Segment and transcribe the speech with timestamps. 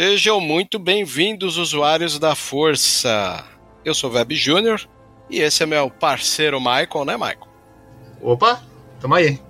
[0.00, 3.44] Sejam muito bem-vindos, usuários da Força.
[3.84, 4.88] Eu sou o Web Júnior
[5.28, 7.48] e esse é meu parceiro Michael, né, Michael?
[8.22, 8.62] Opa,
[9.00, 9.40] tamo aí.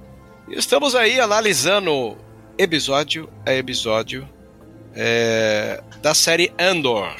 [0.48, 2.16] E estamos aí analisando
[2.56, 4.26] episódio a episódio
[4.94, 7.14] é, da série Andor.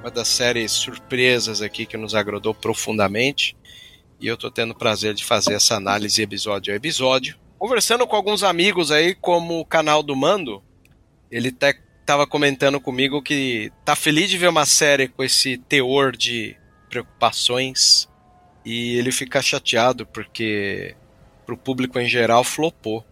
[0.00, 3.54] Uma das séries surpresas aqui que nos agradou profundamente.
[4.18, 7.38] E eu tô tendo o prazer de fazer essa análise episódio a episódio.
[7.58, 10.62] Conversando com alguns amigos aí, como o canal do Mando,
[11.30, 16.16] ele até tava comentando comigo que tá feliz de ver uma série com esse teor
[16.16, 16.56] de
[16.88, 18.08] preocupações
[18.64, 20.96] e ele fica chateado porque
[21.46, 23.04] pro público em geral flopou.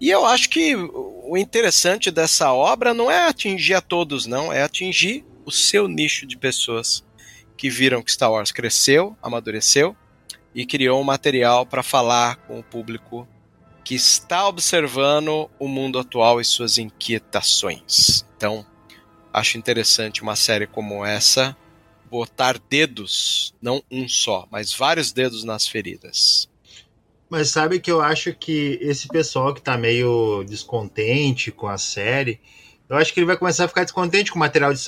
[0.00, 4.62] E eu acho que o interessante dessa obra não é atingir a todos, não, é
[4.62, 7.04] atingir o seu nicho de pessoas
[7.56, 9.96] que viram que Star Wars cresceu, amadureceu
[10.54, 13.26] e criou um material para falar com o público
[13.84, 18.24] que está observando o mundo atual e suas inquietações.
[18.36, 18.64] Então,
[19.32, 21.56] acho interessante uma série como essa
[22.10, 26.48] botar dedos, não um só, mas vários dedos nas feridas.
[27.30, 32.38] Mas sabe que eu acho que esse pessoal que tá meio descontente com a série,
[32.86, 34.80] eu acho que ele vai começar a ficar descontente com o material de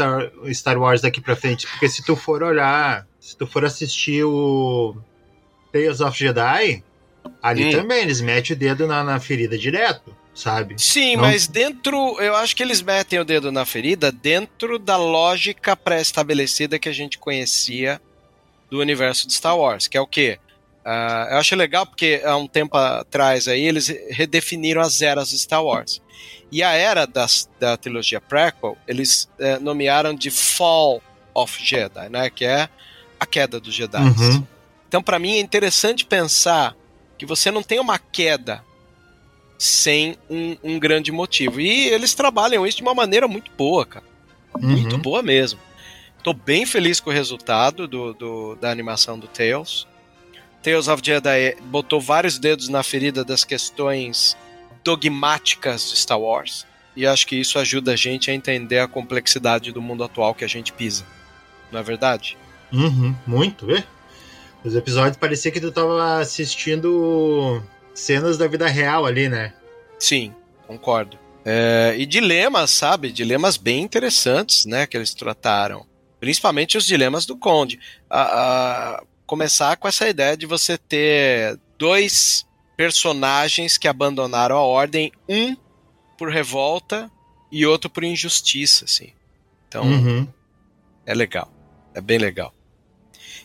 [0.53, 4.94] Star, Wars daqui pra frente, porque se tu for olhar, se tu for assistir o
[5.72, 6.84] Tales of Jedi,
[7.43, 7.71] ali Hum.
[7.71, 10.75] também eles metem o dedo na, na ferida direto, sabe?
[10.79, 14.97] Sim, Não- mas dentro, eu acho que eles metem o dedo na ferida dentro da
[14.97, 18.01] lógica pré-estabelecida que a gente conhecia
[18.71, 20.39] do universo de Star Wars, que é o quê?
[20.84, 25.39] Ah, eu acho legal porque há um tempo atrás aí eles redefiniram as eras de
[25.39, 26.03] Star Wars.
[26.53, 31.03] E a era das, da trilogia prequel, eles eh, nomearam de Fall
[31.33, 32.29] of Jedi, né?
[32.31, 32.69] Que é
[33.19, 33.97] a queda dos Jedi.
[34.03, 34.47] Uhum.
[34.87, 36.77] Então, para mim, é interessante pensar
[37.19, 38.65] que você não tem uma queda
[39.59, 41.61] sem um, um grande motivo.
[41.61, 44.05] E eles trabalham isso de uma maneira muito boa, cara.
[44.59, 45.03] Muito Uhum.
[45.03, 45.59] boa mesmo.
[46.23, 49.87] Tô bem feliz com o resultado do, do- da animação do Tales.
[50.63, 54.37] Tales of Jedi botou vários dedos na ferida das questões
[54.83, 56.67] dogmáticas de Star Wars.
[56.97, 60.45] E acho que isso ajuda a gente a entender a complexidade do mundo atual que
[60.45, 61.05] a gente pisa.
[61.73, 62.37] Não é verdade?
[62.73, 63.83] Uhum, muito, vê?
[64.65, 67.63] Os episódios parecia que tu tava assistindo
[67.95, 69.53] cenas da vida real ali, né?
[69.99, 70.35] Sim,
[70.67, 71.19] concordo.
[71.45, 73.13] É, e dilemas, sabe?
[73.13, 74.87] Dilemas bem interessantes, né?
[74.87, 75.87] Que eles trataram.
[76.19, 77.78] Principalmente os dilemas do Conde.
[78.09, 82.47] A- a- começar com essa ideia de você ter dois
[82.77, 85.55] personagens que abandonaram a ordem, um
[86.17, 87.10] por revolta
[87.53, 89.13] e outro por injustiça, assim.
[89.69, 90.27] Então, Uhum.
[91.05, 91.53] é legal.
[91.95, 92.53] É bem legal.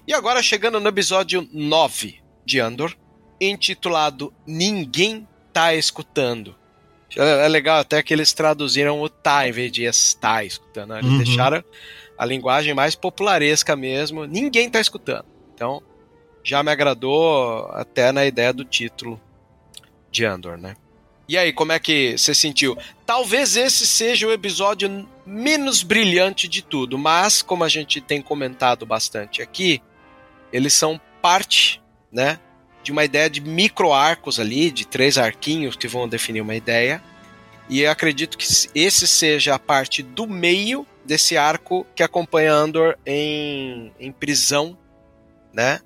[0.09, 2.97] E agora chegando no episódio 9 de Andor,
[3.39, 6.55] intitulado Ninguém Tá Escutando.
[7.15, 10.89] É é legal até que eles traduziram o tá em vez de está escutando.
[10.89, 10.99] né?
[11.01, 11.17] Eles Uhum.
[11.19, 11.63] deixaram
[12.17, 14.25] a linguagem mais popularesca mesmo.
[14.25, 15.25] Ninguém tá escutando.
[15.53, 15.79] Então,
[16.43, 19.21] já me agradou até na ideia do título
[20.09, 20.75] de Andor, né?
[21.27, 22.75] E aí, como é que você sentiu?
[23.05, 28.83] Talvez esse seja o episódio menos brilhante de tudo, mas como a gente tem comentado
[28.87, 29.79] bastante aqui,
[30.51, 31.81] eles são parte,
[32.11, 32.39] né,
[32.83, 37.03] de uma ideia de micro arcos ali, de três arquinhos que vão definir uma ideia.
[37.69, 42.97] E eu acredito que esse seja a parte do meio desse arco que acompanha Andor
[43.05, 44.77] em, em prisão,
[45.53, 45.79] né?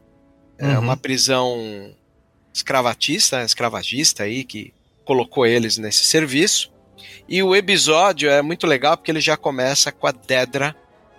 [0.57, 0.80] É uhum.
[0.80, 1.94] uma prisão
[2.54, 4.74] escravatista, escravagista aí, que
[5.04, 6.71] colocou eles nesse serviço.
[7.27, 10.75] E o episódio é muito legal porque ele já começa com a Dedra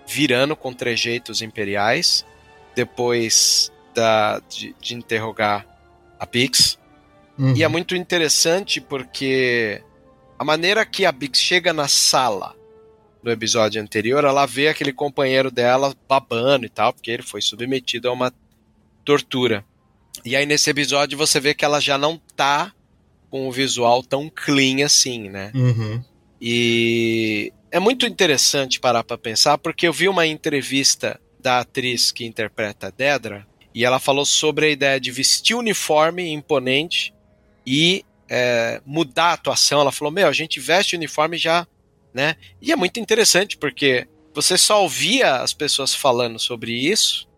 [0.06, 2.24] virando com trejeitos imperiais,
[2.74, 5.66] depois da, de, de interrogar
[6.18, 6.78] a Bix.
[7.38, 7.54] Uhum.
[7.56, 9.82] E é muito interessante porque
[10.38, 12.54] a maneira que a Bix chega na sala
[13.22, 18.08] no episódio anterior, ela vê aquele companheiro dela babando e tal, porque ele foi submetido
[18.08, 18.32] a uma
[19.02, 19.64] tortura.
[20.24, 22.72] E aí nesse episódio você vê que ela já não tá
[23.30, 25.50] com o visual tão clean assim, né?
[25.54, 26.04] Uhum.
[26.40, 32.24] E é muito interessante parar para pensar, porque eu vi uma entrevista da atriz que
[32.24, 37.12] interpreta a Dedra, e ela falou sobre a ideia de vestir uniforme imponente
[37.66, 39.82] e é, mudar a atuação.
[39.82, 41.66] Ela falou: Meu, a gente veste uniforme já,
[42.14, 42.36] né?
[42.62, 47.28] E é muito interessante porque você só ouvia as pessoas falando sobre isso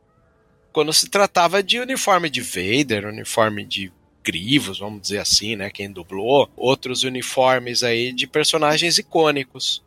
[0.72, 3.90] quando se tratava de uniforme de Vader, uniforme de
[4.22, 5.70] Grivos, vamos dizer assim, né?
[5.70, 9.82] Quem dublou, outros uniformes aí de personagens icônicos.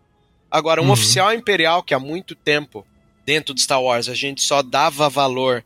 [0.49, 0.91] Agora, um uhum.
[0.91, 2.87] oficial imperial que há muito tempo
[3.29, 5.63] dentro de Star Wars a gente só dava valor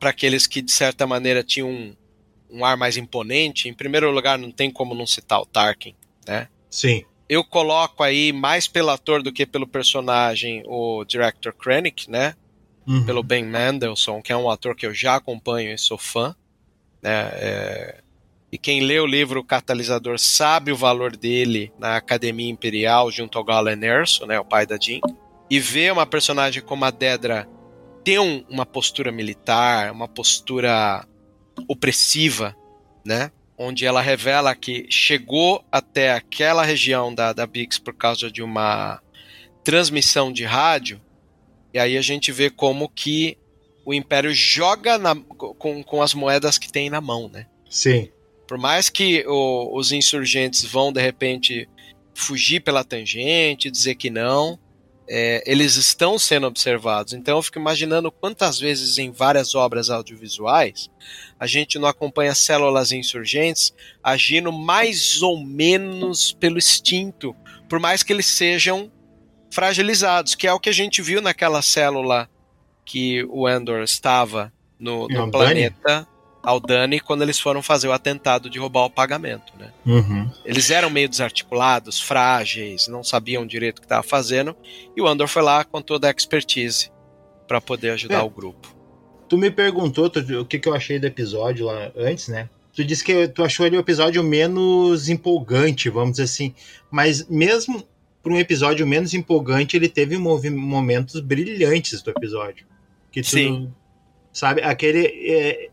[0.00, 1.94] para aqueles que de certa maneira tinham um,
[2.50, 3.68] um, ar mais imponente.
[3.68, 5.94] Em primeiro lugar, não tem como não citar o Tarkin,
[6.26, 6.48] né?
[6.68, 7.04] Sim.
[7.28, 12.34] Eu coloco aí mais pelo ator do que pelo personagem o director Krennic, né?
[12.84, 13.06] Uhum.
[13.06, 16.34] Pelo Ben Mendelsohn, que é um ator que eu já acompanho e sou fã,
[17.00, 17.30] né?
[17.34, 18.00] É...
[18.50, 23.38] E quem lê o livro O Catalisador sabe o valor dele na Academia Imperial junto
[23.38, 25.00] ao Galen Erso, né, o pai da Jean.
[25.54, 27.48] E ver uma personagem como a Dedra
[28.02, 31.06] ter um, uma postura militar, uma postura
[31.68, 32.56] opressiva,
[33.04, 33.30] né?
[33.56, 39.00] Onde ela revela que chegou até aquela região da, da Bix por causa de uma
[39.62, 41.00] transmissão de rádio,
[41.72, 43.38] e aí a gente vê como que
[43.84, 47.46] o Império joga na, com, com as moedas que tem na mão, né?
[47.70, 48.10] Sim.
[48.48, 51.68] Por mais que o, os insurgentes vão, de repente,
[52.12, 54.58] fugir pela tangente, dizer que não,
[55.08, 57.12] é, eles estão sendo observados.
[57.12, 60.90] Então eu fico imaginando quantas vezes em várias obras audiovisuais
[61.38, 67.34] a gente não acompanha células insurgentes agindo mais ou menos pelo instinto,
[67.68, 68.90] por mais que eles sejam
[69.50, 72.28] fragilizados, que é o que a gente viu naquela célula
[72.84, 76.06] que o Endor estava no, no planeta
[76.44, 79.72] Aldani quando eles foram fazer o atentado de roubar o pagamento, né?
[79.84, 80.30] Uhum.
[80.44, 84.54] Eles eram meio desarticulados, frágeis, não sabiam direito o que estava fazendo,
[84.96, 86.90] e o Andor foi lá com toda a expertise
[87.48, 88.22] para poder ajudar é.
[88.22, 88.74] o grupo.
[89.28, 92.48] Tu me perguntou tu, o que, que eu achei do episódio lá antes, né?
[92.74, 96.54] Tu disse que tu achou ele o episódio menos empolgante, vamos dizer assim.
[96.90, 97.84] Mas mesmo
[98.22, 102.66] para um episódio menos empolgante, ele teve momentos brilhantes do episódio.
[103.12, 103.72] Que tu, Sim.
[104.32, 105.06] Sabe, aquele.
[105.06, 105.70] É,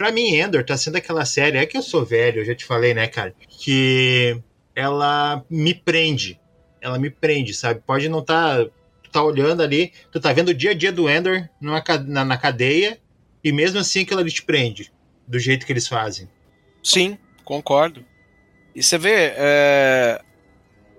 [0.00, 2.64] Pra mim, Endor tá sendo aquela série, é que eu sou velho, eu já te
[2.64, 3.34] falei, né, cara?
[3.50, 4.40] Que
[4.74, 6.40] ela me prende.
[6.80, 7.82] Ela me prende, sabe?
[7.86, 8.64] Pode não tá.
[9.02, 12.24] Tu tá olhando ali, tu tá vendo o dia a dia do Endor numa, na,
[12.24, 12.98] na cadeia,
[13.44, 14.90] e mesmo assim aquilo ali te prende.
[15.28, 16.26] Do jeito que eles fazem.
[16.82, 18.02] Sim, concordo.
[18.74, 20.18] E você vê é,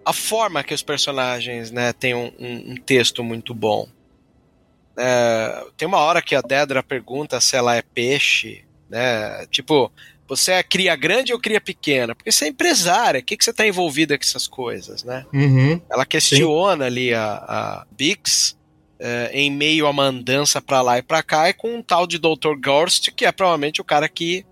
[0.06, 3.90] a forma que os personagens né, têm um, um, um texto muito bom.
[4.96, 9.46] É, tem uma hora que a Dedra pergunta se ela é peixe né?
[9.50, 9.92] Tipo,
[10.28, 12.14] você é cria grande ou cria pequena?
[12.14, 15.26] Porque você é empresária, o que, que você está envolvida com essas coisas, né?
[15.34, 16.88] Uhum, Ela questiona sim.
[16.88, 18.58] ali a, a Bix
[19.00, 22.06] é, em meio a uma andança para lá e para cá e com um tal
[22.06, 22.56] de Dr.
[22.64, 24.46] Gorst, que é provavelmente o cara que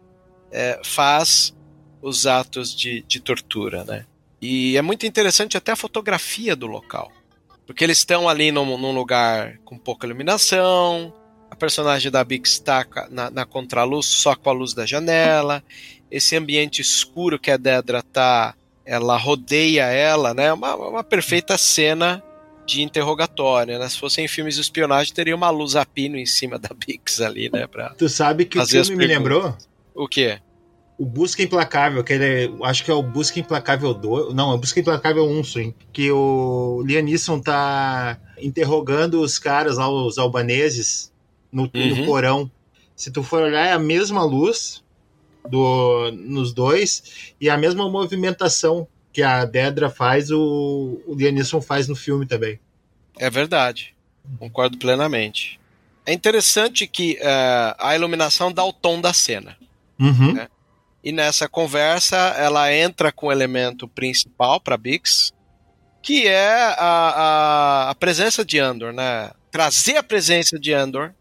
[0.52, 1.56] é, faz
[2.02, 4.06] os atos de, de tortura, né?
[4.42, 7.12] E é muito interessante até a fotografia do local.
[7.68, 11.14] Porque eles estão ali num, num lugar com pouca iluminação,
[11.50, 15.64] a personagem da Bix está na, na contraluz só com a luz da janela.
[16.12, 18.54] Esse ambiente escuro que a Dedra tá,
[18.86, 20.52] ela rodeia ela, né?
[20.54, 22.24] Uma, uma perfeita cena
[22.66, 23.90] de interrogatório, né?
[23.90, 27.50] Se fossem filmes de espionagem, teria uma luz a pino em cima da Bix ali,
[27.52, 27.66] né?
[27.66, 29.56] Pra tu sabe que o filme me lembrou?
[29.96, 30.40] O quê?
[30.98, 34.58] O Busca Implacável, que ele acho que é o Busca Implacável 2, não, é o
[34.58, 41.09] Busca Implacável 1, sim, que o Liam Neeson tá interrogando os caras lá, os albaneses,
[41.52, 41.96] no, uhum.
[41.96, 42.52] no porão.
[42.96, 44.84] Se tu for olhar, é a mesma luz
[45.48, 51.88] do, nos dois e a mesma movimentação que a Dedra faz, o, o Lianisson faz
[51.88, 52.60] no filme também.
[53.18, 53.96] É verdade.
[54.38, 55.60] Concordo plenamente.
[56.06, 59.58] É interessante que uh, a iluminação dá o tom da cena.
[60.00, 60.34] Uhum.
[60.34, 60.48] Né?
[61.04, 65.32] E nessa conversa ela entra com o elemento principal para Bix,
[66.02, 69.32] que é a, a, a, presença de Andor, né?
[69.52, 71.14] Trazer a presença de Andor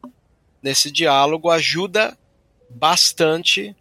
[0.62, 2.16] nesse diálogo ajuda
[2.70, 3.74] bastante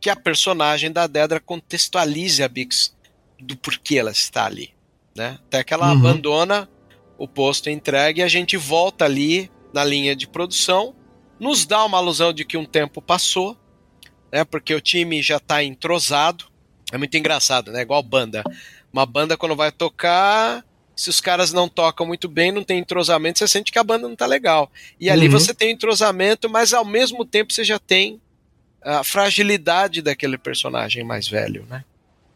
[0.00, 2.94] que a personagem da Dedra contextualize a Bix
[3.40, 4.74] do porquê ela está ali,
[5.16, 5.38] né?
[5.46, 5.98] Até que ela uhum.
[5.98, 6.68] abandona
[7.16, 10.94] o posto entregue e a gente volta ali na linha de produção,
[11.40, 13.58] nos dá uma alusão de que um tempo passou
[14.34, 14.42] né?
[14.42, 16.46] Porque o time já está entrosado.
[16.90, 17.82] É muito engraçado, né?
[17.82, 18.42] Igual banda.
[18.92, 20.64] Uma banda quando vai tocar,
[20.96, 24.08] se os caras não tocam muito bem, não tem entrosamento, você sente que a banda
[24.08, 24.70] não tá legal.
[25.00, 25.32] E ali uhum.
[25.32, 28.20] você tem entrosamento, mas ao mesmo tempo você já tem
[28.82, 31.84] a fragilidade daquele personagem mais velho, né?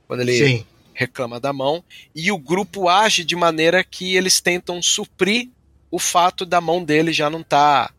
[0.07, 0.67] Quando ele Sim.
[0.95, 1.85] reclama da mão.
[2.15, 5.49] E o grupo age de maneira que eles tentam suprir
[5.91, 7.93] o fato da mão dele já não tá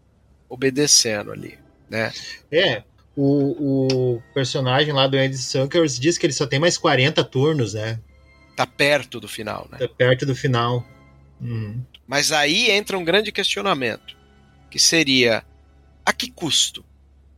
[0.49, 1.57] obedecendo ali,
[1.89, 2.11] né?
[2.51, 2.83] É,
[3.15, 7.73] o, o personagem lá do Andy Sunkers diz que ele só tem mais 40 turnos,
[7.73, 7.99] né?
[8.59, 9.77] Tá perto do final, né?
[9.77, 10.85] Tá perto do final.
[11.39, 11.81] Uhum.
[12.05, 14.17] Mas aí entra um grande questionamento,
[14.69, 15.45] que seria
[16.05, 16.83] a que custo?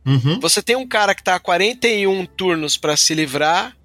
[0.04, 0.40] Uhum.
[0.40, 3.76] Você tem um cara que tá a 41 turnos para se livrar,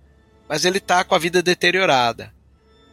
[0.50, 2.34] mas ele tá com a vida deteriorada.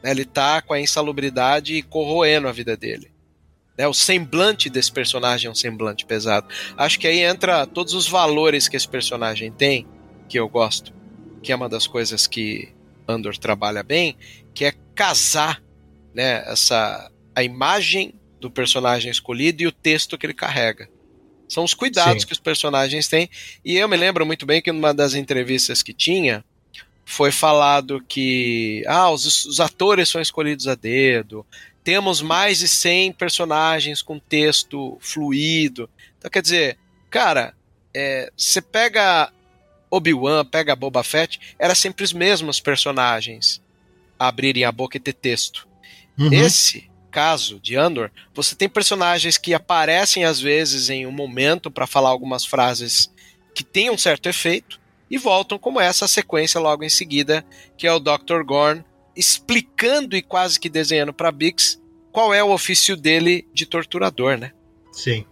[0.03, 0.11] Né?
[0.11, 3.11] Ele tá com a insalubridade corroendo a vida dele.
[3.79, 6.47] Né, o semblante desse personagem é um semblante pesado.
[6.77, 9.87] Acho que aí entra todos os valores que esse personagem tem,
[10.29, 10.93] que eu gosto,
[11.43, 12.74] que é uma das coisas que
[13.07, 14.17] Andor trabalha bem,
[14.55, 15.63] que é casar
[16.15, 20.89] né, essa, a imagem do personagem escolhido e o texto que ele carrega.
[21.49, 22.27] São os cuidados Sim.
[22.27, 23.29] que os personagens têm.
[23.65, 26.45] E eu me lembro muito bem que numa das entrevistas que tinha,
[27.05, 31.47] foi falado que ah, os, os atores são escolhidos a dedo,
[31.83, 35.89] temos mais de 100 personagens com texto fluido.
[36.19, 36.79] Então, quer dizer,
[37.11, 37.55] cara,
[37.93, 39.31] é, você pega
[39.95, 43.63] Obi-Wan, pega Boba Fett, era sempre os mesmos personagens
[44.19, 45.69] a abrirem a boca e ter texto.
[46.19, 46.33] Uhum.
[46.33, 51.87] Esse caso de Andor, você tem personagens que aparecem às vezes em um momento para
[51.87, 53.13] falar algumas frases
[53.55, 57.47] que têm um certo efeito e voltam como essa sequência logo em seguida,
[57.79, 58.43] que é o Dr.
[58.45, 58.85] Gorn
[59.15, 64.53] explicando e quase que desenhando para Bix qual é o ofício dele de torturador, né?
[64.93, 65.25] Sim.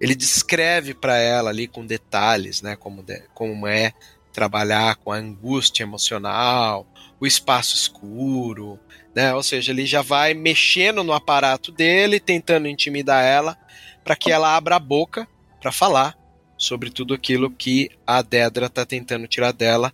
[0.00, 3.92] Ele descreve para ela ali com detalhes, né, como, de, como é
[4.32, 6.86] trabalhar com a angústia emocional,
[7.20, 8.78] o espaço escuro,
[9.14, 9.34] né?
[9.34, 13.58] Ou seja, ele já vai mexendo no aparato dele, tentando intimidar ela
[14.02, 15.28] para que ela abra a boca
[15.60, 16.16] para falar
[16.56, 19.92] sobre tudo aquilo que a Dedra tá tentando tirar dela.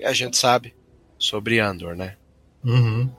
[0.00, 0.74] E a gente sabe
[1.18, 2.16] sobre Andor, né?
[2.64, 3.10] Uhum.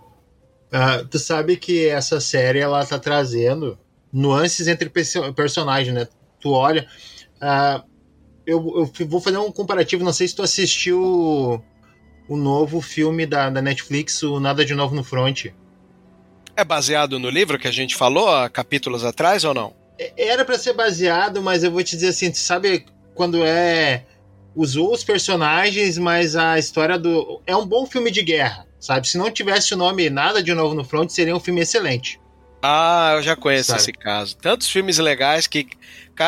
[0.72, 3.78] Uh, tu sabe que essa série ela tá trazendo
[4.12, 4.90] nuances entre
[5.36, 6.08] personagens, né?
[6.40, 6.88] Tu olha.
[7.36, 7.84] Uh,
[8.46, 11.62] eu, eu, vou fazer um comparativo, não sei se tu assistiu o,
[12.28, 15.46] o novo filme da, da, Netflix, o Nada de Novo no Front.
[16.56, 19.74] É baseado no livro que a gente falou há capítulos atrás ou não?
[19.98, 24.06] É, era para ser baseado, mas eu vou te dizer assim, tu sabe quando é
[24.56, 29.08] usou os personagens, mas a história do é um bom filme de guerra sabe?
[29.08, 32.20] Se não tivesse o nome Nada de Novo no Front, seria um filme excelente.
[32.62, 33.82] Ah, eu já conheço sabe?
[33.82, 34.36] esse caso.
[34.38, 35.68] Tantos filmes legais que.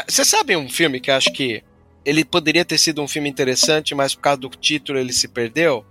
[0.08, 1.64] Você sabe um filme que acho que
[2.06, 5.86] ele poderia ter sido um filme interessante, mas por causa do título ele se perdeu?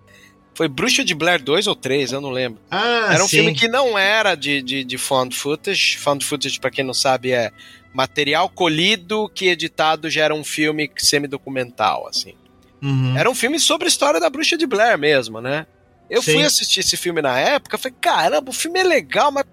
[0.54, 2.60] Foi Bruxa de Blair 2 ou 3, eu não lembro.
[2.70, 3.36] Ah, era um sim.
[3.36, 5.96] filme que não era de, de, de found footage.
[5.98, 7.50] Found footage, para quem não sabe, é
[7.94, 12.34] material colhido que editado gera um filme semi-documental, assim.
[12.82, 13.16] Uhum.
[13.16, 15.66] Era um filme sobre a história da Bruxa de Blair mesmo, né?
[16.08, 16.32] Eu Sim.
[16.32, 19.44] fui assistir esse filme na época, falei, caramba, o filme é legal, mas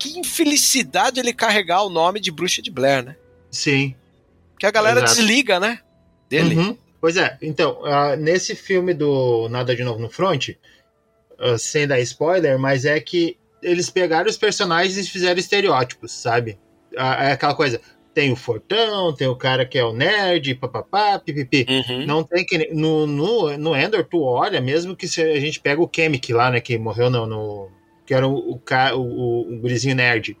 [0.00, 3.16] que infelicidade ele carregar o nome de Bruxa de Blair, né?
[3.50, 3.94] Sim.
[4.58, 5.14] Que a galera Exato.
[5.14, 5.80] desliga, né?
[6.28, 6.56] Dele.
[6.56, 6.78] Uhum.
[7.00, 10.50] Pois é, então, uh, nesse filme do Nada de Novo no Front,
[11.38, 16.58] uh, sem dar spoiler, mas é que eles pegaram os personagens e fizeram estereótipos, sabe?
[16.92, 17.80] Uh, é aquela coisa,
[18.12, 21.66] tem o Fortão, tem o cara que é o nerd, papapá, pipipi.
[21.68, 22.06] Uhum.
[22.06, 22.72] Não tem que.
[22.74, 26.50] No, no, no Endor, tu olha, mesmo que se a gente pega o Kemik lá,
[26.50, 27.26] né, que morreu no.
[27.26, 27.79] no
[28.10, 28.60] que era o, o,
[28.96, 30.36] o, o gurizinho nerd.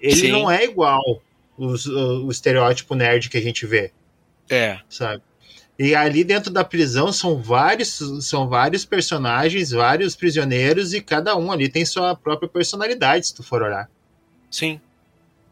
[0.00, 0.32] Ele Sim.
[0.32, 1.22] não é igual
[1.56, 3.92] os, o, o estereótipo nerd que a gente vê.
[4.50, 4.80] É.
[4.88, 5.22] Sabe?
[5.78, 11.52] E ali dentro da prisão são vários, são vários personagens, vários prisioneiros, e cada um
[11.52, 13.88] ali tem sua própria personalidade, se tu for olhar.
[14.50, 14.80] Sim.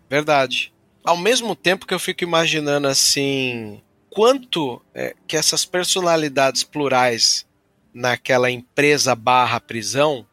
[0.08, 0.72] Verdade
[1.04, 7.46] ao mesmo tempo que eu fico imaginando assim quanto é, que essas personalidades plurais
[7.92, 10.26] naquela empresa barra prisão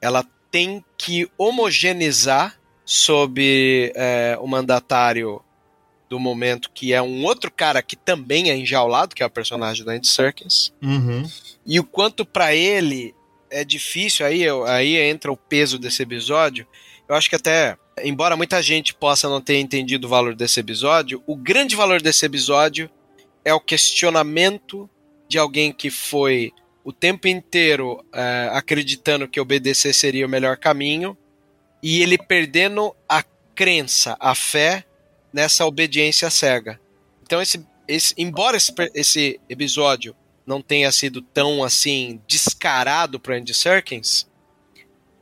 [0.00, 5.42] ela tem que homogeneizar sob é, o mandatário
[6.08, 9.82] do momento, que é um outro cara que também é enjaulado, que é o personagem
[9.82, 10.70] da Andy Serkins.
[10.82, 11.26] Uhum.
[11.64, 13.14] E o quanto para ele
[13.50, 16.66] é difícil, aí, aí entra o peso desse episódio.
[17.08, 21.22] Eu acho que até, embora muita gente possa não ter entendido o valor desse episódio,
[21.26, 22.90] o grande valor desse episódio
[23.42, 24.88] é o questionamento
[25.26, 26.52] de alguém que foi
[26.84, 31.16] o tempo inteiro é, acreditando que obedecer seria o melhor caminho
[31.82, 33.22] e ele perdendo a
[33.54, 34.84] crença, a fé
[35.32, 36.80] nessa obediência cega.
[37.22, 40.14] Então, esse, esse, embora esse, esse episódio
[40.46, 44.26] não tenha sido tão assim descarado para Andy Serkins,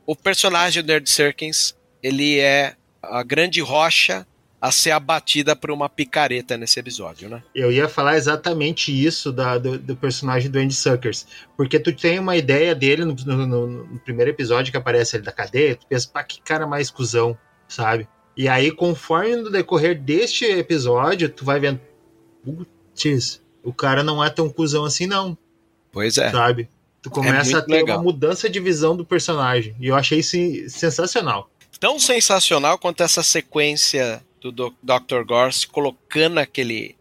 [0.05, 4.25] o personagem do Andy Serkins ele é a grande rocha
[4.61, 7.41] a ser abatida por uma picareta nesse episódio, né?
[7.53, 11.25] Eu ia falar exatamente isso da, do, do, personagem do Andy Suckers,
[11.57, 15.31] porque tu tem uma ideia dele no, no, no, primeiro episódio que aparece ele da
[15.31, 17.35] cadeia, tu pensa, pá, que cara mais cuzão,
[17.67, 18.07] sabe?
[18.37, 21.81] E aí, conforme no decorrer deste episódio, tu vai vendo,
[22.43, 25.35] putz, o cara não é tão cuzão assim não.
[25.91, 26.29] Pois é.
[26.29, 26.69] Sabe?
[27.01, 27.97] Tu é começa é a ter legal.
[27.97, 30.37] uma mudança de visão do personagem, e eu achei isso
[30.69, 31.50] sensacional.
[31.79, 35.23] Tão sensacional quanto essa sequência do Dr.
[35.25, 36.95] Gorse colocando aquele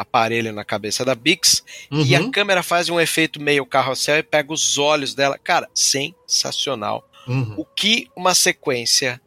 [0.00, 2.02] aparelho na cabeça da Bix uhum.
[2.02, 2.30] e a uhum.
[2.30, 5.38] câmera faz um efeito meio carrossel e pega os olhos dela.
[5.38, 7.06] Cara, sensacional.
[7.28, 7.54] Uhum.
[7.58, 9.20] O que uma sequência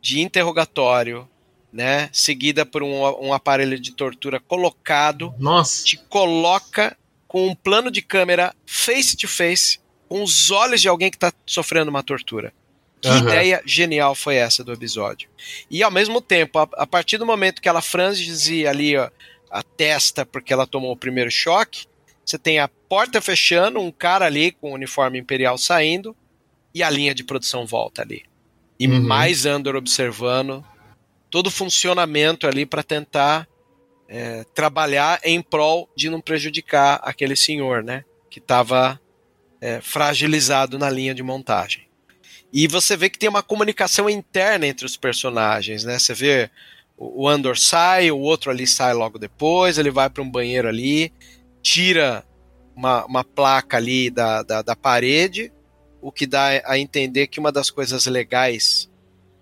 [0.00, 1.28] de interrogatório,
[1.72, 5.84] né, seguida por um, um aparelho de tortura colocado, Nossa.
[5.84, 6.96] te coloca
[7.28, 9.78] com um plano de câmera face to face
[10.08, 12.52] com os olhos de alguém que está sofrendo uma tortura.
[13.00, 13.18] Que uhum.
[13.18, 15.28] ideia genial foi essa do episódio.
[15.70, 19.10] E ao mesmo tempo, a, a partir do momento que ela franze ali ó,
[19.50, 21.86] a testa porque ela tomou o primeiro choque,
[22.24, 26.16] você tem a porta fechando, um cara ali com o uniforme imperial saindo
[26.74, 28.24] e a linha de produção volta ali.
[28.78, 29.02] E uhum.
[29.02, 30.64] mais Andor observando
[31.30, 33.48] todo o funcionamento ali para tentar
[34.08, 38.04] é, trabalhar em prol de não prejudicar aquele senhor, né?
[38.30, 39.00] Que estava
[39.60, 41.85] é, fragilizado na linha de montagem.
[42.52, 45.98] E você vê que tem uma comunicação interna entre os personagens, né?
[45.98, 46.50] Você vê
[46.96, 51.12] o Andor sai, o outro ali sai logo depois, ele vai para um banheiro ali,
[51.60, 52.24] tira
[52.74, 55.52] uma, uma placa ali da, da, da, parede,
[56.00, 58.88] o que dá a entender que uma das coisas legais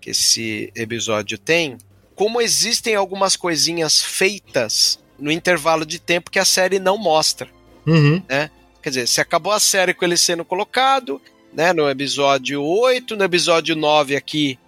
[0.01, 1.79] que esse episódio tem,
[2.15, 7.49] como existem algumas coisinhas feitas no intervalo de tempo que a série não mostra.
[7.87, 8.23] Uhum.
[8.29, 8.51] Né?
[8.83, 11.21] Quer dizer, se acabou a série com ele sendo colocado,
[11.55, 14.59] né, no episódio 8, no episódio 9 aqui,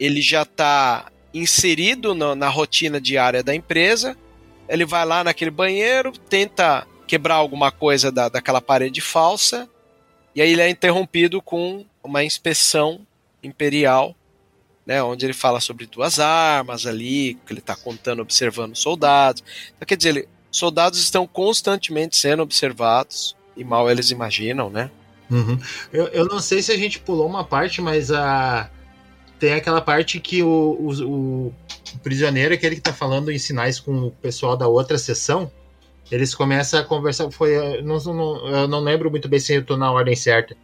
[0.00, 4.16] ele já está inserido no, na rotina diária da empresa.
[4.68, 9.68] Ele vai lá naquele banheiro, tenta quebrar alguma coisa da, daquela parede falsa,
[10.34, 13.06] e aí ele é interrompido com uma inspeção
[13.42, 14.16] imperial,
[14.86, 19.44] né, onde ele fala sobre duas armas ali, que ele está contando, observando soldados.
[19.76, 24.90] Então, quer dizer, ele, soldados estão constantemente sendo observados, e mal eles imaginam, né?
[25.30, 25.58] Uhum.
[25.92, 28.70] Eu, eu não sei se a gente pulou uma parte, mas a
[29.42, 31.54] tem aquela parte que o, o, o,
[32.00, 35.50] prisioneiro, aquele que tá falando em sinais com o pessoal da outra sessão,
[36.12, 37.28] eles começam a conversar.
[37.32, 40.56] Foi, não, não, eu não lembro muito bem se eu tô na ordem certa.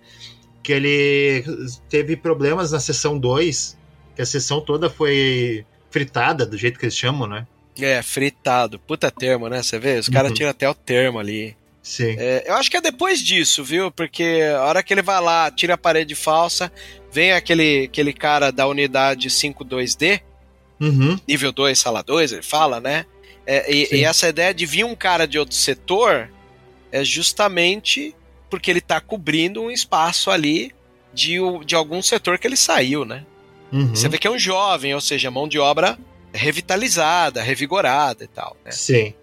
[0.63, 1.45] Que ele
[1.89, 3.77] teve problemas na sessão 2,
[4.15, 7.49] que a sessão toda foi fritada, do jeito que eles chamam, né?
[7.81, 8.79] É, fritado.
[8.79, 9.61] Puta termo, né?
[9.61, 9.99] Você vê?
[9.99, 10.37] Os caras uhum.
[10.37, 11.57] tiram até o termo ali.
[11.83, 12.17] Sim.
[12.19, 13.91] É, eu acho que é depois disso, viu?
[13.91, 16.71] Porque a hora que ele vai lá, tira a parede falsa,
[17.11, 20.21] vem aquele, aquele cara da unidade 52D,
[20.81, 21.19] uhum.
[21.27, 23.07] nível 2, sala 2, ele fala, né?
[23.47, 26.29] É, e, e, essa ideia de vir um cara de outro setor
[26.93, 28.15] é justamente
[28.51, 30.73] porque ele está cobrindo um espaço ali
[31.15, 33.25] de, de algum setor que ele saiu, né?
[33.73, 33.89] Uhum.
[33.89, 35.99] Você vê que é um jovem, ou seja, mão de obra
[36.33, 38.57] revitalizada, revigorada e tal.
[38.65, 38.71] Né?
[38.71, 39.15] Sim.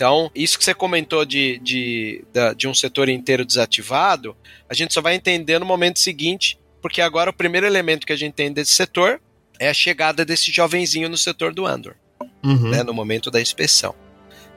[0.00, 2.24] Então, isso que você comentou de, de,
[2.56, 4.34] de um setor inteiro desativado,
[4.66, 8.16] a gente só vai entender no momento seguinte, porque agora o primeiro elemento que a
[8.16, 9.20] gente tem desse setor
[9.58, 11.96] é a chegada desse jovenzinho no setor do Andor,
[12.42, 12.70] uhum.
[12.70, 13.94] né, no momento da inspeção.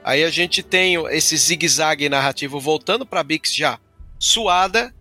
[0.02, 3.78] Aí a gente tem esse zigue-zague narrativo voltando para Bix já
[4.18, 4.94] suada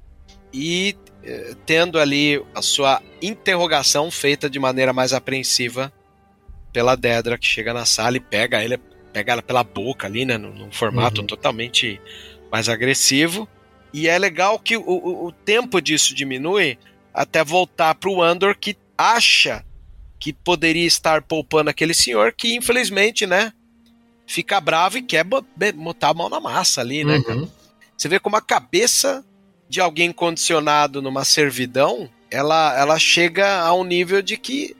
[0.53, 5.89] e eh, tendo ali a sua interrogação feita de maneira mais apreensiva
[6.73, 8.77] pela Dedra que chega na sala e pega ele
[9.13, 10.37] pega ela pela boca ali, né?
[10.37, 11.27] Num, formato uhum.
[11.27, 12.01] totalmente
[12.51, 13.47] mais agressivo.
[13.93, 16.77] E é legal que o, o, o tempo disso diminui
[17.13, 19.63] até voltar para o Andor que acha
[20.19, 23.53] que poderia estar poupando aquele senhor que infelizmente, né,
[24.25, 27.47] fica bravo e quer botar a mão na massa ali, né, uhum.
[27.95, 29.23] Você vê como a cabeça
[29.69, 34.75] de alguém condicionado numa servidão ela, ela chega a um nível de que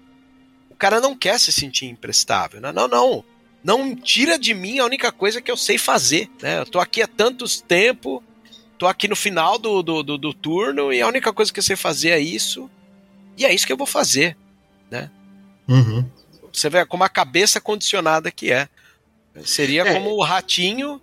[0.72, 2.60] o cara não quer se sentir imprestável.
[2.60, 2.72] Né?
[2.72, 3.24] Não, não.
[3.64, 6.30] Não tira de mim a única coisa que eu sei fazer.
[6.42, 6.60] Né?
[6.60, 8.22] Eu tô aqui há tantos tempo,
[8.78, 11.64] tô aqui no final do, do, do, do turno e a única coisa que eu
[11.64, 12.70] sei fazer é isso.
[13.38, 14.36] E é isso que eu vou fazer.
[14.92, 15.10] Né?
[15.68, 16.06] Uhum.
[16.52, 18.68] Você vê como a cabeça condicionada que é.
[19.44, 19.94] Seria É.
[19.94, 21.02] como o ratinho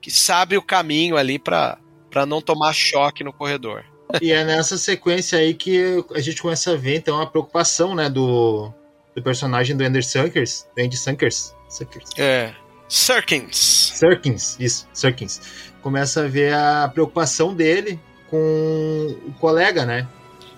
[0.00, 1.78] que sabe o caminho ali para
[2.26, 3.84] não tomar choque no corredor.
[4.20, 8.10] E é nessa sequência aí que a gente começa a ver, então, a preocupação, né,
[8.10, 8.70] do,
[9.16, 12.10] do personagem do Ender Sunkers, do Andy Sunkers, Sunkers.
[12.18, 12.54] É.
[12.88, 13.56] Serkins.
[13.94, 15.40] Serkins, isso, Serkins.
[15.80, 20.06] Começa a ver a preocupação dele com o colega, né?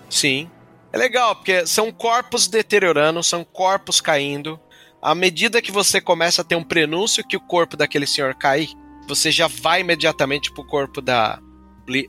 [0.09, 0.49] Sim.
[0.91, 4.59] É legal, porque são corpos deteriorando, são corpos caindo.
[5.01, 8.67] À medida que você começa a ter um prenúncio que o corpo daquele senhor cai,
[9.07, 11.39] você já vai imediatamente pro corpo da,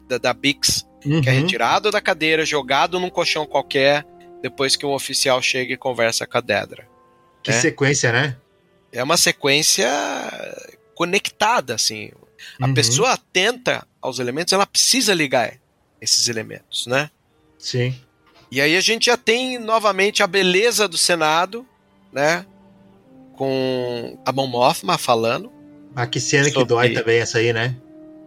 [0.08, 1.20] da, da Bix, que é Uhum.
[1.22, 4.04] retirado da cadeira, jogado num colchão qualquer,
[4.42, 6.88] depois que um oficial chega e conversa com a Dedra.
[7.42, 7.54] Que É.
[7.54, 8.36] sequência, né?
[8.96, 9.86] É uma sequência
[10.94, 12.10] conectada, assim.
[12.60, 12.74] A Uhum.
[12.74, 15.54] pessoa atenta aos elementos, ela precisa ligar
[16.00, 17.10] esses elementos, né?
[17.58, 17.94] Sim.
[18.50, 21.66] E aí a gente já tem novamente a beleza do Senado,
[22.12, 22.46] né?
[23.36, 25.52] Com a Mon Mothma falando.
[25.94, 27.76] Ah, que cena que Sobre- dói também essa aí, né?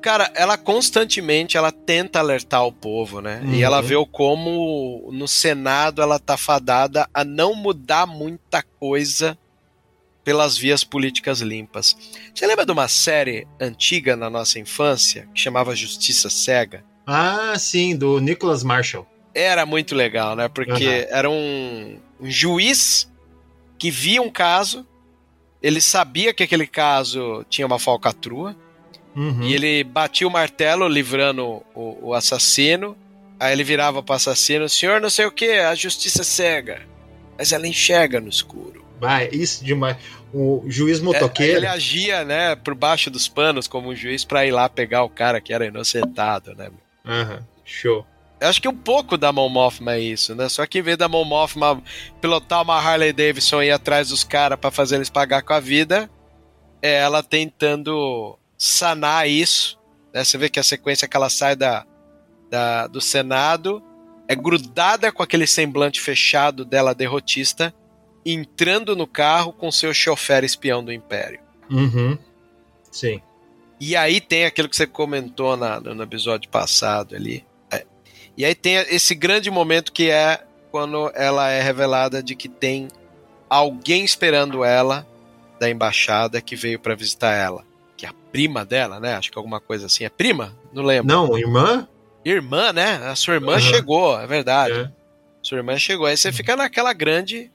[0.02, 3.42] Cara, ela constantemente ela tenta alertar o povo, né?
[3.44, 3.54] Uhum.
[3.56, 9.38] E ela vê o como no Senado ela tá fadada a não mudar muita coisa
[10.24, 11.96] pelas vias políticas limpas.
[12.34, 16.84] Você lembra de uma série antiga na nossa infância que chamava Justiça Cega?
[17.08, 19.08] Ah, sim, do Nicholas Marshall.
[19.34, 20.48] Era muito legal, né?
[20.48, 23.12] Porque era um, um juiz
[23.78, 24.86] que via um caso,
[25.62, 28.56] ele sabia que aquele caso tinha uma falcatrua,
[29.16, 29.42] Uhum.
[29.42, 32.96] e ele batia o martelo livrando o, o assassino.
[33.40, 36.88] Aí ele virava pro assassino: Senhor, não sei o que, a justiça é cega,
[37.38, 38.86] mas ela enxerga no escuro.
[39.00, 39.98] Vai, isso demais.
[40.34, 41.58] O juiz É, motoqueiro.
[41.60, 45.10] ele agia, né, por baixo dos panos como um juiz pra ir lá pegar o
[45.10, 46.70] cara que era inocentado, né?
[47.06, 48.06] Aham, show.
[48.42, 50.48] Eu acho que um pouco da Mon Mothma é isso, né?
[50.48, 51.82] Só que em vez da Mon Mothma
[52.22, 55.60] pilotar uma Harley Davidson e ir atrás dos caras pra fazer eles pagar com a
[55.60, 56.10] vida,
[56.82, 59.78] é ela tentando sanar isso.
[60.14, 60.24] Né?
[60.24, 61.86] Você vê que a sequência que ela sai da,
[62.50, 63.84] da- do Senado
[64.28, 67.74] é grudada com aquele semblante fechado dela derrotista,
[68.26, 71.40] entrando no carro com seu chofer espião do Império.
[71.70, 72.18] Uhum.
[72.92, 73.22] Sim.
[73.80, 77.46] E aí tem aquilo que você comentou na- no episódio passado ali.
[77.72, 77.86] É.
[78.38, 82.88] E aí tem esse grande momento que é quando ela é revelada de que tem
[83.50, 85.08] alguém esperando ela
[85.60, 87.64] da embaixada que veio pra visitar ela.
[87.96, 89.16] Que é a prima dela, né?
[89.16, 90.04] Acho que alguma coisa assim.
[90.04, 90.56] É prima?
[90.74, 91.08] Não lembro.
[91.08, 91.88] Não, irmã?
[92.24, 92.96] Irmã, né?
[93.10, 93.62] A sua irmã Aham.
[93.62, 94.74] chegou, é verdade.
[94.74, 94.92] É.
[95.42, 96.06] Sua irmã chegou.
[96.06, 97.50] Aí você fica naquela grande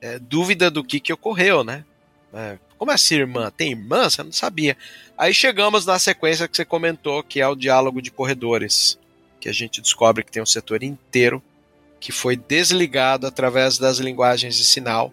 [0.00, 1.84] é, dúvida do que, que ocorreu, né?
[2.32, 3.52] É, como assim, irmã?
[3.54, 4.08] Tem irmã?
[4.08, 4.76] Você não sabia.
[5.18, 8.98] Aí chegamos na sequência que você comentou, que é o diálogo de corredores.
[9.38, 11.42] Que a gente descobre que tem um setor inteiro
[12.00, 15.12] que foi desligado através das linguagens de sinal,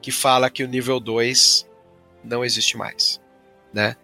[0.00, 1.66] que fala que o nível 2
[2.22, 3.20] não existe mais,
[3.72, 3.96] né?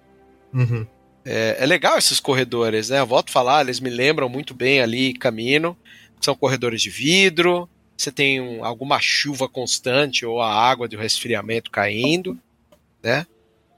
[0.53, 0.85] Uhum.
[1.25, 2.99] É, é legal esses corredores, né?
[2.99, 5.77] Eu volto a falar, eles me lembram muito bem ali Camino.
[6.21, 7.69] São corredores de vidro.
[7.97, 12.39] Você tem um- alguma chuva constante ou a água do resfriamento caindo,
[13.03, 13.27] né?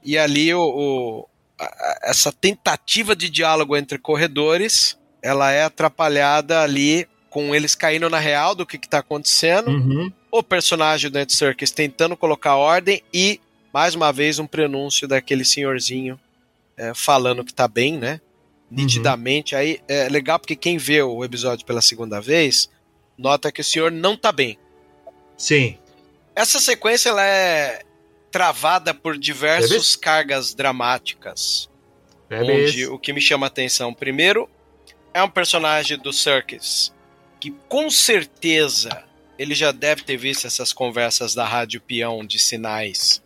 [0.03, 1.27] E ali o, o-
[1.59, 8.19] a- essa tentativa de diálogo entre corredores, ela é atrapalhada ali com eles caindo na
[8.19, 10.11] real do que está acontecendo Uhum.
[10.31, 13.39] o personagem do Ed Serkis tentando colocar ordem e,
[13.73, 16.19] mais uma vez, um prenúncio daquele senhorzinho
[16.75, 18.19] é, falando que tá bem, né?
[18.69, 19.55] Nitidamente.
[19.55, 22.69] Aí é legal porque quem vê o episódio pela segunda vez
[23.17, 24.57] nota que o senhor não tá bem.
[25.37, 25.77] Sim.
[26.35, 27.83] Essa sequência ela é
[28.31, 31.69] travada por diversas cargas dramáticas.
[32.29, 32.95] É onde mesmo.
[32.95, 34.49] o que me chama a atenção, primeiro,
[35.13, 36.93] é um personagem do Circus
[37.39, 39.03] que com certeza
[39.37, 43.21] ele já deve ter visto essas conversas da Rádio Peão de sinais,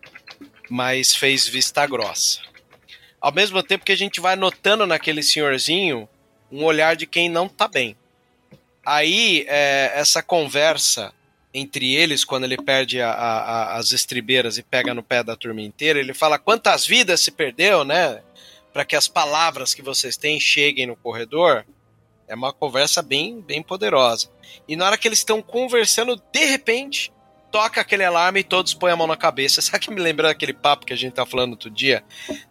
[0.70, 2.42] mas fez vista grossa.
[3.20, 6.08] Ao mesmo tempo que a gente vai notando naquele senhorzinho
[6.52, 7.96] um olhar de quem não tá bem.
[8.86, 11.14] Aí, é, essa conversa
[11.54, 15.36] entre eles, quando ele perde a- a- a- as estribeiras e pega no pé da
[15.36, 18.22] turma inteira, ele fala quantas vidas se perdeu, né?
[18.72, 21.66] Para que as palavras que vocês têm cheguem no corredor.
[22.28, 24.30] É uma conversa bem, bem poderosa.
[24.66, 27.12] E na hora que eles estão conversando, de repente,
[27.52, 29.60] toca aquele alarme e todos põem a mão na cabeça.
[29.62, 32.02] Sabe que me lembra daquele papo que a gente tá falando outro dia?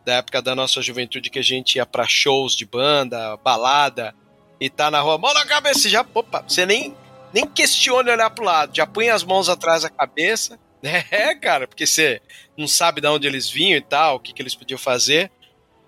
[0.05, 4.14] Da época da nossa juventude que a gente ia pra shows de banda, balada,
[4.61, 6.94] e tá na rua, mão na cabeça, já, opa, você nem
[7.33, 10.59] nem questione olhar pro lado, já põe as mãos atrás da cabeça.
[10.83, 12.23] É, cara, porque você
[12.57, 15.31] não sabe de onde eles vinham e tal, o que, que eles podiam fazer.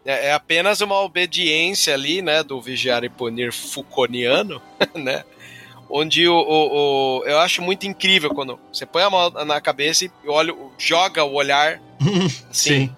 [0.04, 4.60] É, é apenas uma obediência ali, né, do vigiar e punir Foucaultiano,
[4.94, 5.24] né?
[5.88, 10.04] Onde o, o, o, eu acho muito incrível quando você põe a mão na cabeça
[10.04, 11.80] e olha, joga o olhar
[12.50, 12.96] assim, Sim.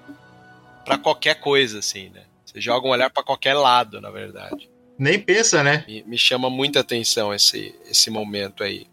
[0.85, 2.25] para qualquer coisa, assim, né?
[2.45, 4.69] Você joga um olhar para qualquer lado, na verdade.
[4.99, 5.85] Nem pensa, né?
[5.87, 8.87] Me, me, chama muita atenção esse, esse momento aí.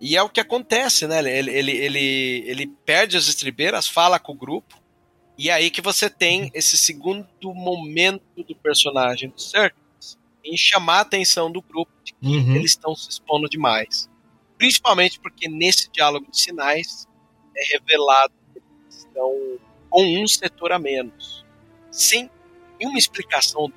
[0.00, 1.18] E é o que acontece, né?
[1.18, 4.80] Ele, ele, ele, ele perde as estribeiras, fala com o grupo,
[5.36, 10.98] e é aí que você tem esse segundo momento do personagem do Circus em chamar
[10.98, 12.56] a atenção do grupo de que Uhum.
[12.56, 14.08] eles estão se expondo demais.
[14.56, 17.08] Principalmente porque nesse diálogo de sinais
[17.56, 19.58] é revelado que eles estão
[19.90, 21.44] com um setor a menos.
[21.90, 22.30] Sem
[22.78, 23.74] nenhuma explicação do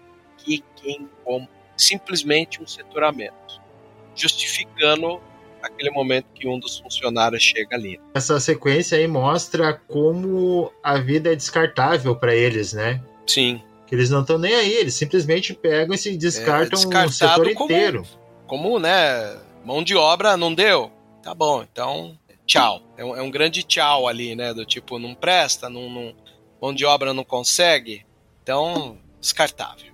[0.48, 1.48] que, quem, como.
[1.76, 3.62] Simplesmente um setor a menos.
[4.16, 5.22] Justificando
[5.62, 8.00] aquele momento que um dos funcionários chega ali.
[8.16, 13.02] Essa sequência aí mostra como a vida é descartável para eles, né?
[13.28, 13.62] Sim.
[13.86, 17.54] Que eles não estão nem aí, eles simplesmente pegam e se descartam É, o setor
[17.54, 18.04] como- inteiro.
[18.48, 19.38] Como, né?
[19.64, 20.92] Mão de obra não deu?
[21.22, 22.82] Tá bom, então tchau.
[22.98, 24.54] É um, é um grande tchau ali, né?
[24.54, 26.16] Do tipo, não presta, não, não-
[26.62, 28.06] mão de obra não consegue.
[28.42, 29.94] Então, descartável.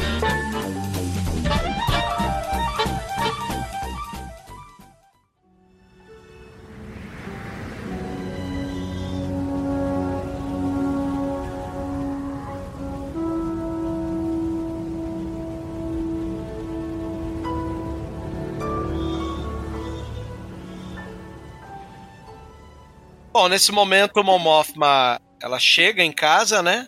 [23.41, 26.87] Bom, nesse momento o Mon Mothma ela chega em casa, né?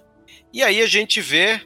[0.53, 1.59] E aí a gente vê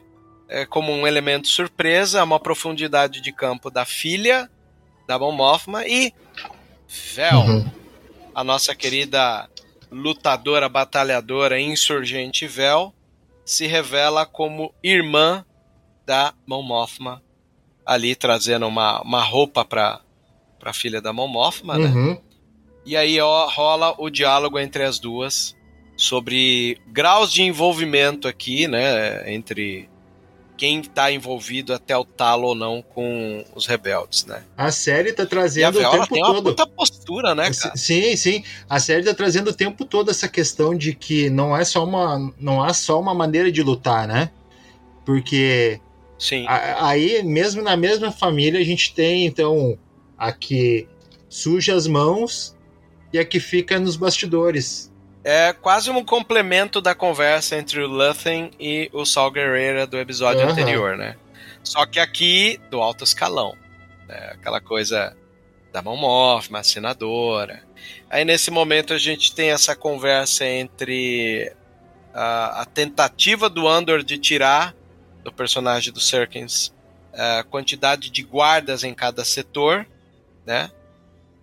[0.48, 4.50] é, como um elemento surpresa uma profundidade de campo da filha
[5.06, 6.10] da Mon Mothma e
[7.14, 7.70] Vel, Uhum.
[8.34, 9.46] a nossa querida
[9.92, 12.94] lutadora, batalhadora, insurgente Vel,
[13.44, 15.44] se revela como irmã
[16.06, 17.22] da Mon Mothma,
[17.84, 20.00] ali trazendo uma, uma roupa para
[20.64, 22.18] a filha da Mon Mothma, né?
[22.88, 25.54] E aí ó, rola o diálogo entre as duas
[25.94, 29.86] sobre graus de envolvimento aqui, né, entre
[30.56, 34.42] quem está envolvido até o talo ou não com os rebeldes, né?
[34.56, 36.44] A série tá E a trazendo o tempo tem uma todo.
[36.44, 37.76] puta postura, né, cara?
[37.76, 38.42] Sim, sim.
[38.70, 42.32] A série tá trazendo o tempo todo essa questão de que não é só uma,
[42.40, 44.30] não há só uma maneira de lutar, né?
[45.04, 45.78] Porque
[46.18, 46.46] Sim.
[46.48, 49.78] a- aí, mesmo na mesma família, a gente tem, então,
[50.16, 50.88] a que
[51.28, 52.56] suja as mãos
[53.12, 54.92] e a que fica nos bastidores.
[55.24, 60.42] É quase um complemento da conversa entre o Luthen e o Saul Guerreira do episódio
[60.42, 60.52] Aham.
[60.52, 61.16] anterior, né?
[61.62, 63.54] Só que aqui do alto escalão.
[64.06, 64.30] Né?
[64.32, 65.14] Aquela coisa
[65.72, 67.62] da mão Mothma, a senadora.
[68.08, 71.52] Aí nesse momento a gente tem essa conversa entre
[72.14, 74.74] a, a tentativa do Andor de tirar
[75.22, 76.72] do personagem do Serkins
[77.12, 79.86] a quantidade de guardas em cada setor,
[80.46, 80.70] né?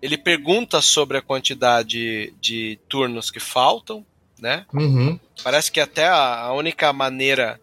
[0.06, 4.06] Ele pergunta sobre a quantidade de turnos que faltam,
[4.39, 4.65] né?
[4.74, 5.20] Uhum.
[5.44, 7.60] Parece que até a, única maneira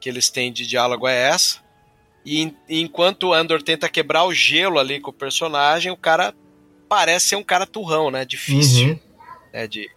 [0.00, 1.62] que eles têm de diálogo é essa.
[2.24, 6.34] E, en- enquanto o Andor tenta quebrar o gelo ali com o personagem, o cara
[6.88, 8.24] parece ser um cara turrão, né?
[8.24, 8.98] Difícil Uhum.
[9.52, 9.88] né, de,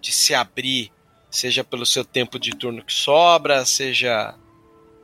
[0.00, 0.92] de se abrir,
[1.30, 4.34] seja pelo seu tempo de turno que sobra, seja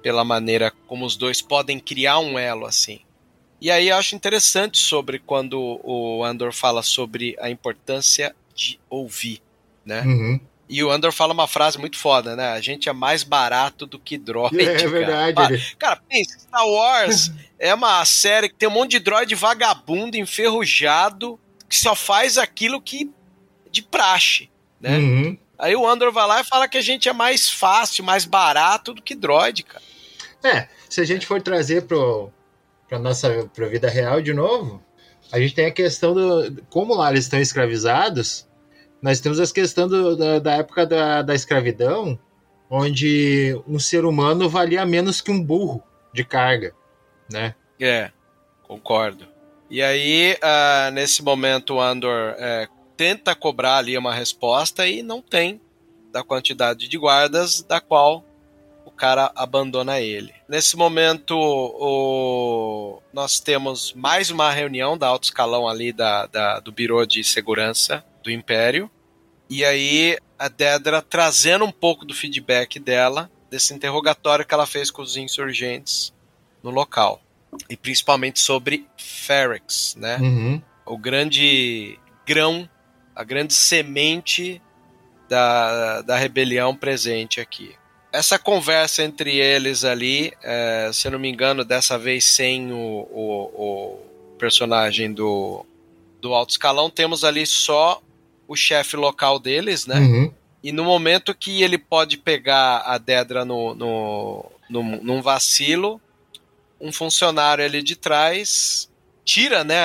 [0.03, 3.01] pela maneira como os dois podem criar um elo assim.
[3.61, 9.41] E aí eu acho interessante sobre quando o Andor fala sobre a importância de ouvir,
[9.85, 10.03] né?
[10.03, 10.41] Uhum.
[10.69, 12.49] E o Andor fala uma frase muito foda, né?
[12.49, 14.57] A gente é mais barato do que droid.
[14.61, 14.89] É cara.
[14.89, 15.55] verdade.
[15.55, 20.17] Ele- Cara, pensa, Star Wars é uma série que tem um monte de droid vagabundo,
[20.17, 21.39] enferrujado,
[21.69, 23.11] que só faz aquilo que
[23.71, 24.97] de praxe, né?
[24.99, 25.39] Uhum.
[25.59, 28.93] Aí o Andor vai lá e fala que a gente é mais fácil, mais barato
[28.93, 29.83] do que droid, cara.
[30.43, 32.31] É, se a gente for trazer pro,
[32.95, 34.81] pra nossa pra vida real de novo,
[35.33, 36.63] a gente tem a questão do.
[36.71, 38.49] Como lá eles estão escravizados,
[39.03, 42.17] nós temos a questão do- da, da época da, da escravidão,
[42.71, 46.73] onde um ser humano valia menos que um burro de carga,
[47.31, 47.55] né?
[47.81, 48.13] É,
[48.63, 49.27] concordo.
[49.69, 55.21] E aí, ah, nesse momento, o Andor é, tenta cobrar ali uma resposta e não
[55.21, 55.61] tem
[56.13, 58.25] da quantidade de guardas da qual
[58.95, 60.33] cara abandona ele.
[60.49, 63.03] Nesse momento, o...
[63.13, 68.05] nós temos mais uma reunião da alto escalão ali da, da, do Biro de Segurança
[68.23, 68.91] do Império.
[69.49, 74.91] E aí a Dedra trazendo um pouco do feedback dela, desse interrogatório que ela fez
[74.91, 76.13] com os insurgentes
[76.63, 77.21] no local.
[77.69, 80.19] E principalmente sobre Ferex, né?
[80.19, 80.63] Uhum.
[80.85, 82.69] O grande grão,
[83.15, 84.61] a grande semente
[85.29, 87.75] da, da rebelião presente aqui.
[88.15, 92.77] Essa conversa entre eles ali, é, se eu não me engano, dessa vez sem o,
[92.77, 95.67] o, o personagem do,
[96.21, 98.01] do alto escalão, temos ali só
[98.47, 99.99] o chefe local deles, né?
[99.99, 100.33] Uhum.
[100.63, 106.01] E no momento que ele pode pegar a Dedra no, no, no, num vacilo,
[106.81, 108.89] um funcionário ali de trás
[109.25, 109.83] tira, né?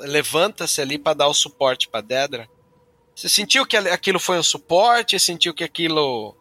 [0.00, 2.48] Levanta-se ali para dar o suporte para Dedra.
[3.14, 5.18] Você sentiu que aquilo foi um suporte?
[5.20, 6.34] Sentiu que aquilo.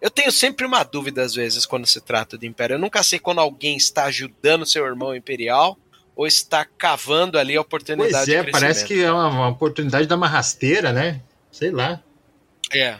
[0.00, 2.74] Eu tenho sempre uma dúvida às vezes quando se trata de Império.
[2.74, 5.78] Eu nunca sei quando alguém está ajudando seu irmão Imperial
[6.14, 10.08] ou está cavando ali a oportunidade pois é, parece que é uma, uma oportunidade de
[10.08, 11.20] dar uma rasteira, né?
[11.52, 12.02] Sei lá.
[12.72, 12.98] É,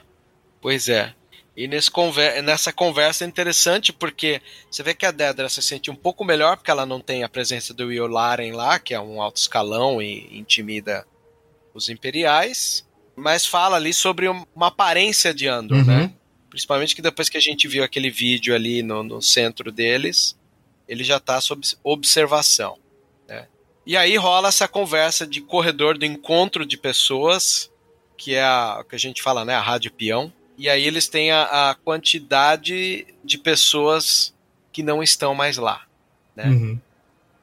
[0.61, 1.15] pois é.
[1.57, 5.91] E nesse conver nessa conversa é interessante porque você vê que a Dedra se sente
[5.91, 9.01] um pouco melhor porque ela não tem a presença do Will Laren lá, que é
[9.01, 11.07] um alto escalão e intimida
[11.73, 12.87] os imperiais,
[13.17, 15.85] mas fala ali sobre uma aparência de Andor, Uhum.
[15.85, 16.13] né?
[16.57, 20.35] Principalmente que depois que a gente viu aquele vídeo ali no, no centro deles,
[20.89, 22.79] ele já está sob observação.
[23.29, 23.47] Né?
[23.85, 27.71] E aí rola essa conversa de corredor do encontro de pessoas,
[28.17, 30.33] que é a que a gente fala, né, a rádio peão.
[30.57, 34.35] E aí eles têm a, a quantidade de pessoas
[34.73, 35.85] que não estão mais lá,
[36.35, 36.47] né?
[36.47, 36.81] Uhum.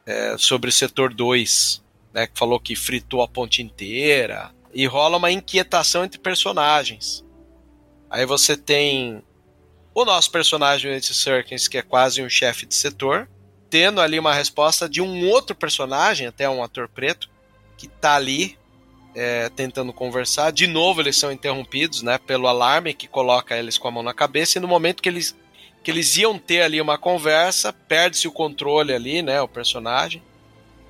[0.08, 4.50] É, sobre o setor 2, né, que falou que fritou a ponte inteira.
[4.74, 7.24] E rola uma inquietação entre personagens.
[8.14, 9.24] Aí você tem
[9.92, 13.28] o nosso personagem, o Nancy Serkins, que é quase um chefe de setor,
[13.72, 17.28] tendo ali uma resposta de um outro personagem, até um ator preto,
[17.76, 18.56] que tá ali
[19.16, 20.52] é, tentando conversar.
[20.52, 24.14] De novo, eles são interrompidos né, pelo alarme que coloca eles com a mão na
[24.14, 25.36] cabeça, e no momento que eles,
[25.84, 30.22] que eles iam ter ali uma conversa, perde-se o controle ali, né, o personagem.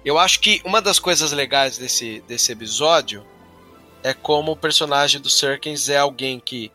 [0.04, 3.26] Eu acho que uma das coisas legais desse, desse episódio
[4.04, 6.70] é como o personagem do Serkins é alguém que,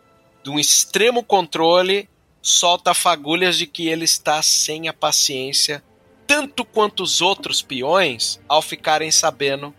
[0.48, 2.08] de um extremo controle,
[2.40, 5.82] solta fagulhas de que ele está sem a paciência,
[6.26, 9.74] tanto quanto os outros peões, ao ficarem sabendo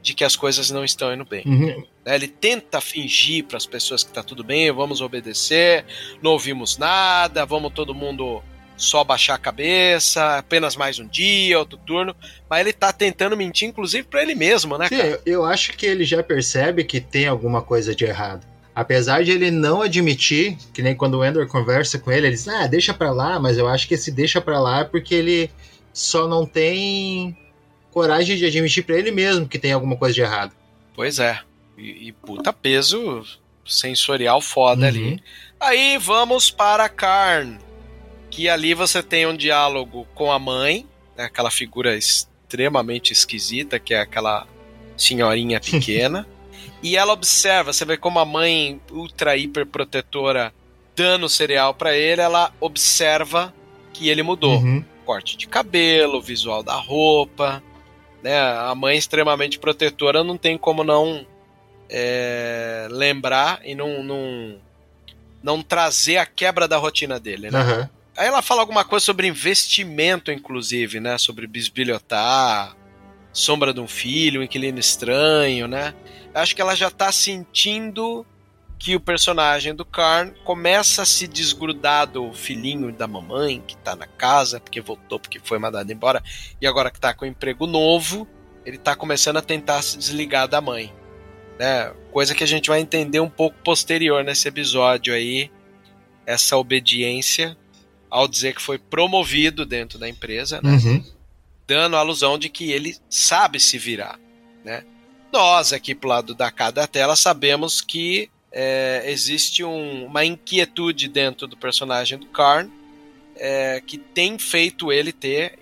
[0.00, 1.42] de que as coisas não estão indo bem.
[1.44, 1.84] Uhum.
[2.06, 5.84] Né, Ele tenta fingir para as pessoas que está tudo bem, vamos obedecer,
[6.22, 8.40] não ouvimos nada, vamos todo mundo
[8.76, 12.14] só baixar a cabeça, apenas mais um dia, outro turno.
[12.48, 15.08] Mas ele tá tentando mentir, inclusive, para ele mesmo, né, Sim, cara?
[15.08, 18.51] eu, eu acho que ele já percebe que tem alguma coisa de errado.
[18.74, 22.48] Apesar de ele não admitir, que nem quando o Endor conversa com ele, ele diz,
[22.48, 25.50] ah, deixa pra lá, mas eu acho que esse deixa pra lá é porque ele
[25.92, 27.36] só não tem
[27.90, 30.54] coragem de admitir pra ele mesmo que tem alguma coisa de errado.
[30.94, 31.38] Pois é.
[31.76, 33.22] E, e puta peso
[33.66, 34.88] sensorial foda Uhum.
[34.88, 35.22] ali.
[35.60, 37.58] Aí vamos para Karn.
[38.30, 43.92] Que ali você tem um diálogo com a mãe, né, aquela figura extremamente esquisita, que
[43.92, 44.46] é aquela
[44.96, 46.26] senhorinha pequena.
[46.82, 50.52] e ela observa, você vê como a mãe ultra hiper protetora
[50.96, 53.54] dando cereal para ele, ela observa
[53.92, 54.58] que ele mudou.
[54.58, 54.84] Uhum.
[55.04, 57.62] Corte de cabelo, visual da roupa,
[58.22, 58.38] né?
[58.38, 61.26] A mãe extremamente protetora não tem como não
[61.88, 64.56] é, lembrar e não, não,
[65.42, 67.58] não trazer a quebra da rotina dele, né?
[67.58, 67.90] Aham.
[68.16, 71.16] Aí ela fala alguma coisa sobre investimento, inclusive, né?
[71.16, 72.76] Sobre bisbilhotar,
[73.32, 75.94] sombra de um filho, um inquilino estranho, né?
[76.34, 78.26] Acho que ela já tá sentindo
[78.78, 83.94] que o personagem do Karn começa a se desgrudar do filhinho da mamãe que tá
[83.94, 86.20] na casa, porque voltou, porque foi mandado embora,
[86.60, 88.26] e agora que tá com um emprego novo,
[88.66, 90.92] ele tá começando a tentar se desligar da mãe.
[91.60, 91.92] Né?
[92.10, 95.48] Coisa que a gente vai entender um pouco posterior nesse episódio aí,
[96.26, 97.56] essa obediência
[98.10, 100.72] ao dizer que foi promovido dentro da empresa, né?
[100.72, 101.04] Uhum.
[101.66, 104.18] Dando a alusão de que ele sabe se virar,
[104.64, 104.84] né?
[105.32, 111.08] Nós aqui pro lado da cá da tela sabemos que é, existe um- uma inquietude
[111.08, 112.70] dentro do personagem do Karn
[113.36, 115.58] é, que tem feito ele ter,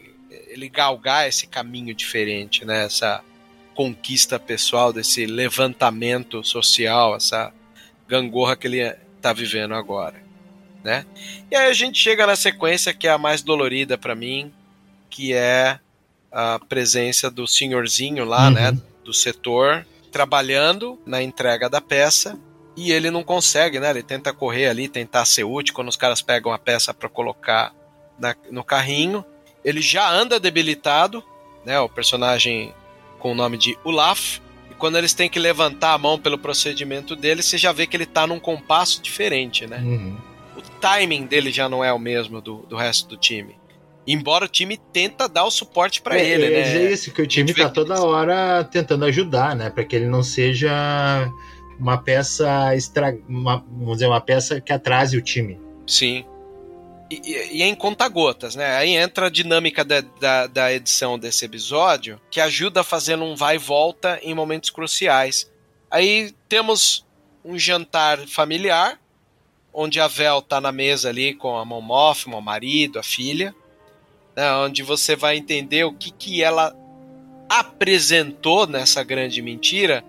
[0.48, 2.84] ele galgar esse caminho diferente, né?
[2.84, 3.22] Essa
[3.76, 7.52] conquista pessoal, desse levantamento social, essa
[8.08, 8.80] gangorra que ele
[9.16, 10.20] está vivendo agora,
[10.82, 11.06] né?
[11.48, 14.52] E aí a gente chega na sequência que é a mais dolorida para mim,
[15.08, 15.78] que é
[16.32, 18.50] a presença do senhorzinho lá, Uhum.
[18.52, 22.38] né, do setor, trabalhando na entrega da peça
[22.76, 23.90] e ele não consegue, né?
[23.90, 27.72] Ele tenta correr ali, tentar ser útil quando os caras pegam a peça para colocar
[28.18, 29.24] na, no carrinho.
[29.64, 31.22] Ele já anda debilitado,
[31.64, 31.78] né?
[31.80, 32.72] O personagem
[33.18, 34.38] com o nome de Olaf.
[34.70, 37.96] E quando eles têm que levantar a mão pelo procedimento dele, você já vê que
[37.96, 39.78] ele tá num compasso diferente, né?
[39.78, 40.16] Uhum.
[40.56, 43.56] O timing dele já não é o mesmo do, do resto do time.
[44.12, 46.86] Embora o time tenta dar o suporte para É, ele, é, né?
[46.86, 49.70] É isso, que o time tá toda hora tentando ajudar, né?
[49.70, 51.30] Para que ele não seja
[51.78, 53.16] uma peça extra...
[53.28, 55.60] uma, vamos dizer, uma peça que atrase o time.
[55.86, 56.24] Sim.
[57.10, 58.76] E, e- é em conta-gotas, né?
[58.76, 63.34] Aí entra a dinâmica da, da, da edição desse episódio, que ajuda a fazer um
[63.36, 65.50] vai e volta em momentos cruciais.
[65.90, 67.06] Aí temos
[67.44, 68.98] um jantar familiar,
[69.72, 73.54] onde a Vel tá na mesa ali com a Mothma, o marido, a filha,
[74.40, 74.52] né?
[74.54, 76.74] onde você vai entender o que, que ela
[77.48, 80.02] apresentou nessa grande mentira.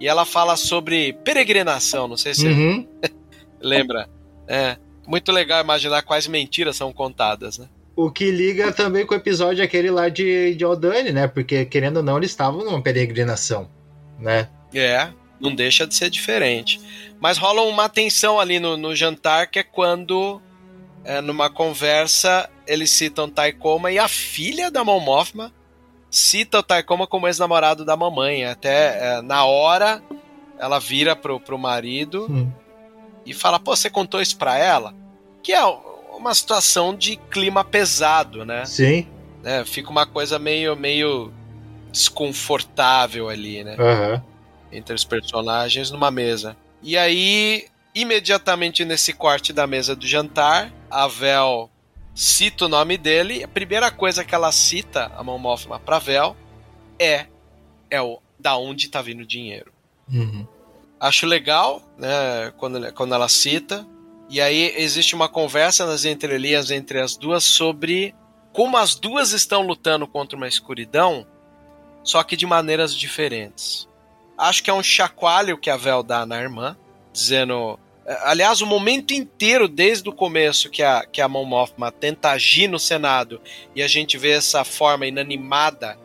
[0.00, 2.86] E ela fala sobre peregrinação, não sei se você Uhum.
[3.60, 4.08] lembra.
[4.48, 4.76] É.
[5.06, 7.68] Muito legal imaginar quais mentiras são contadas, né?
[7.94, 11.28] O que liga também com o episódio aquele lá de, de Aldani, né?
[11.28, 13.70] Porque, querendo ou não, eles estavam numa peregrinação,
[14.18, 14.48] né?
[14.74, 15.08] É,
[15.40, 16.80] não deixa de ser diferente.
[17.20, 20.42] Mas rola uma tensão ali no, no jantar, que é quando,
[21.06, 25.52] é, numa conversa, eles citam Taikoma e a filha da Mon Mothma
[26.10, 28.44] cita o Taikoma como ex-namorado da mamãe.
[28.44, 30.02] Até é, na hora,
[30.58, 32.50] ela vira pro, pro marido Hum.
[33.24, 34.94] e fala: Pô, você contou isso pra ela?
[35.42, 38.64] Que é uma situação de clima pesado, né?
[38.64, 39.06] Sim.
[39.42, 39.64] né?
[39.64, 41.32] Fica uma coisa meio, meio
[41.92, 43.76] desconfortável ali, né?
[43.78, 44.22] Aham.
[44.72, 46.56] Entre os personagens numa mesa.
[46.82, 51.70] E aí, imediatamente nesse corte da mesa do jantar, a Vel
[52.14, 53.44] cita o nome dele.
[53.44, 56.34] A primeira coisa que ela cita, a Mon Mothma, pra Vel,
[56.98, 57.26] é,
[57.90, 59.70] é o da onde tá vindo o dinheiro.
[60.10, 60.46] Uhum.
[60.98, 63.86] Acho legal, né, quando, quando ela cita.
[64.30, 68.14] E aí existe uma conversa nas entrelinhas entre as duas sobre
[68.52, 71.26] como as duas estão lutando contra uma escuridão,
[72.02, 73.86] só que de maneiras diferentes.
[74.38, 76.74] Acho que é um chacoalho que a Vel dá na irmã,
[77.12, 77.78] dizendo.
[78.06, 82.68] Eh, Aliás, o momento inteiro, desde o começo, que a, que a Mothma tenta agir
[82.68, 83.40] no Senado
[83.74, 85.98] e a gente vê essa forma inanimada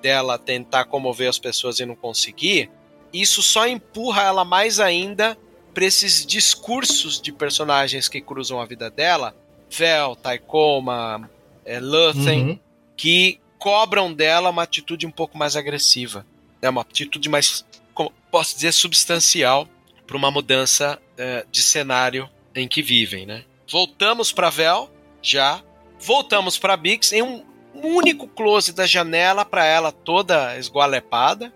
[0.00, 2.70] dela tentar comover as pessoas e não conseguir,
[3.12, 5.36] isso só empurra ela mais ainda
[5.72, 9.34] para esses discursos de personagens que cruzam a vida dela,
[9.70, 11.30] Vel, Taikoma,
[11.64, 12.58] é, Luthen, Uhum.
[12.96, 16.26] que cobram dela uma atitude um pouco mais agressiva,
[16.60, 16.68] né?
[16.68, 17.64] uma atitude mais,
[17.94, 19.68] como posso dizer, substancial
[20.12, 23.24] para uma mudança é, de cenário em que vivem.
[23.24, 23.46] Né?
[23.66, 24.90] Voltamos para Vel,
[25.22, 25.62] já,
[25.98, 27.42] voltamos para Bix em um
[27.72, 31.50] único close da janela para ela toda esgualepada.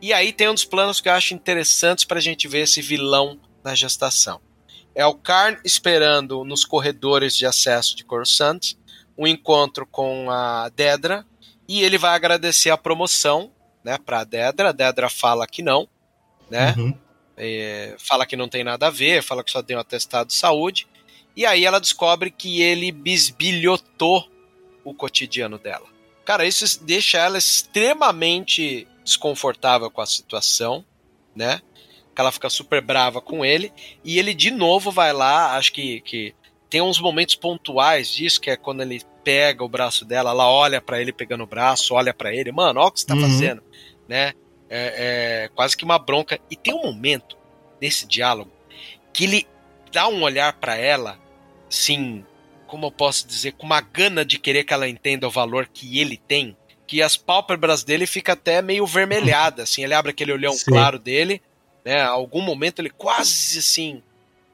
[0.00, 2.80] E aí tem um dos planos que eu acho interessantes para a gente ver esse
[2.80, 4.40] vilão na gestação.
[4.94, 8.72] É o Karn esperando nos corredores de acesso de Coruscant
[9.18, 11.26] um encontro com a Dedra
[11.68, 13.52] e ele vai agradecer a promoção,
[13.84, 14.70] né, para Dedra.
[14.70, 15.86] A Dedra fala que não,
[16.50, 16.74] né?
[16.78, 17.02] Uhum.
[17.36, 20.34] É, fala que não tem nada a ver, fala que só deu um atestado de
[20.34, 20.86] saúde.
[21.34, 24.28] E aí ela descobre que ele bisbilhotou
[24.84, 25.86] o cotidiano dela.
[26.24, 30.84] Cara, isso deixa ela extremamente desconfortável com a situação,
[31.34, 31.60] né?
[32.14, 33.72] Que ela fica super brava com ele.
[34.04, 36.34] E ele de novo vai lá, acho que, que
[36.68, 40.80] tem uns momentos pontuais disso, que é quando ele pega o braço dela, ela olha
[40.80, 43.20] para ele pegando o braço, olha para ele, mano, olha o que você tá Uhum.
[43.22, 43.62] fazendo,
[44.08, 44.32] né?
[44.74, 46.40] É, é quase que uma bronca.
[46.50, 47.36] E tem um momento
[47.80, 48.50] nesse diálogo
[49.12, 49.46] que ele
[49.92, 51.18] dá um olhar para ela,
[51.68, 52.24] assim,
[52.66, 55.98] como eu posso dizer, com uma gana de querer que ela entenda o valor que
[55.98, 56.56] ele tem,
[56.86, 60.70] que as pálpebras dele ficam até meio vermelhadas, assim, ele abre aquele olhão Sim.
[60.70, 61.42] claro dele,
[61.84, 62.02] né?
[62.02, 64.02] Algum momento ele quase assim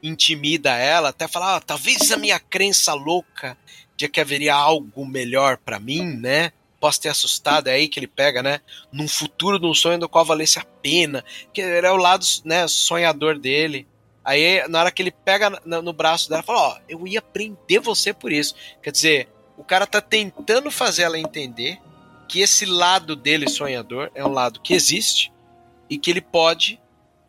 [0.03, 3.57] intimida ela, até fala, ah, talvez a minha crença louca
[3.97, 6.53] de que haveria algo melhor para mim, né?
[6.81, 8.61] Posso ter assustado, é aí que ele pega, né?
[8.93, 13.39] Num futuro, num sonho do qual valesse a pena, que é o lado, né, sonhador
[13.39, 13.87] dele.
[14.25, 18.13] Aí, na hora que ele pega no, braço dela, fala: Ó, eu ia prender você
[18.13, 18.55] por isso.
[18.83, 21.81] Quer dizer, o cara tá tentando fazer ela entender
[22.29, 25.33] que esse lado dele sonhador é um lado que existe
[25.89, 26.79] e que ele pode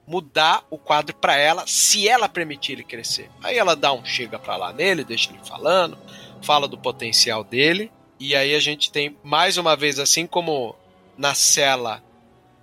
[0.05, 3.29] mudar o quadro para ela se ela permitir ele crescer.
[3.41, 5.97] Aí ela dá um chega pra lá nele, deixa ele falando,
[6.41, 7.91] fala do potencial dele.
[8.19, 10.75] E aí a gente tem mais uma vez, assim como
[11.17, 12.03] na cela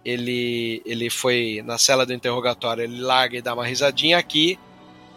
[0.05, 4.59] ele, ele foi na cela do interrogatório, ele larga e dá uma risadinha aqui,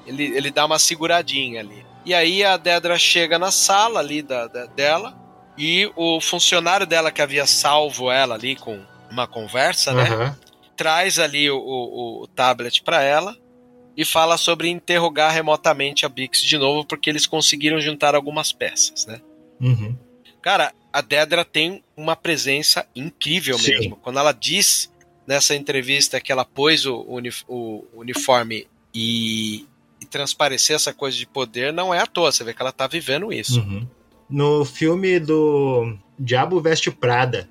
[0.07, 1.85] ele, ele dá uma seguradinha ali.
[2.05, 5.15] E aí a Dedra chega na sala ali da, da- dela
[5.57, 10.05] e o funcionário dela que havia salvo ela ali com uma conversa, né?
[10.75, 13.35] Traz ali o, o, o tablet para ela
[13.97, 19.05] e fala sobre interrogar remotamente a Bix de novo, porque eles conseguiram juntar algumas peças,
[19.05, 19.19] né?
[19.59, 19.95] Uhum.
[20.41, 23.71] Cara, a Dedra tem uma presença incrível Sim.
[23.71, 23.95] mesmo.
[23.97, 24.91] Quando ela diz
[25.27, 27.05] nessa entrevista que ela pôs o,
[27.47, 29.65] o uniforme e,
[30.01, 32.31] e transparecer essa coisa de poder, não é à toa.
[32.31, 33.59] Você vê que ela tá vivendo isso.
[33.59, 33.87] Uhum.
[34.29, 37.49] No filme do Diabo Veste Prada,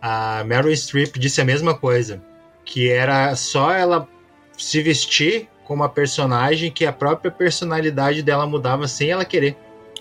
[0.00, 2.22] a Meryl Streep disse a mesma coisa.
[2.64, 4.08] Que era só ela
[4.56, 9.56] se vestir como a personagem que a própria personalidade dela mudava sem ela querer.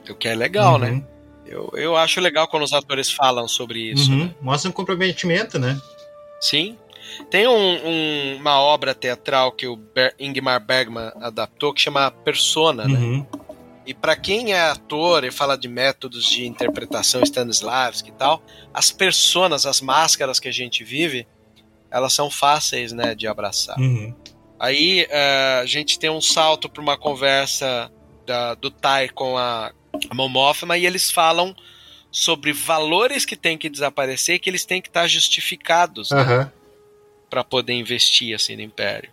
[0.09, 0.79] O que é legal, Uhum.
[0.79, 1.03] né?
[1.49, 4.11] Eu, eu acho legal quando os atores falam sobre isso.
[4.11, 4.25] Uhum.
[4.25, 4.35] né?
[4.41, 5.79] Mostra um comprometimento, né?
[6.39, 6.77] Sim.
[7.29, 12.87] Tem um- um- uma obra teatral que o Ber- Ingmar Bergman adaptou que chama Persona,
[12.87, 12.99] né?
[12.99, 13.25] Uhum.
[13.85, 18.91] E pra quem é ator e fala de métodos de interpretação Stanislavski e tal, as
[18.91, 21.25] personas, as máscaras que a gente vive,
[21.89, 23.79] elas são fáceis, né, de abraçar.
[23.79, 24.13] Uhum.
[24.59, 27.91] Aí eh, a gente tem um salto para uma conversa
[28.27, 29.71] da- do Tai com a
[30.13, 31.55] Mon Mothma e eles falam
[32.11, 36.53] sobre valores que têm que desaparecer que eles têm que estar justificados né, Aham.
[37.29, 39.11] para poder investir assim no Império.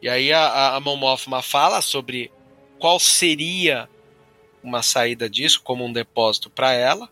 [0.00, 2.30] E aí a, a, fala sobre
[2.78, 3.88] qual seria
[4.62, 7.08] uma saída disso como um depósito para ela,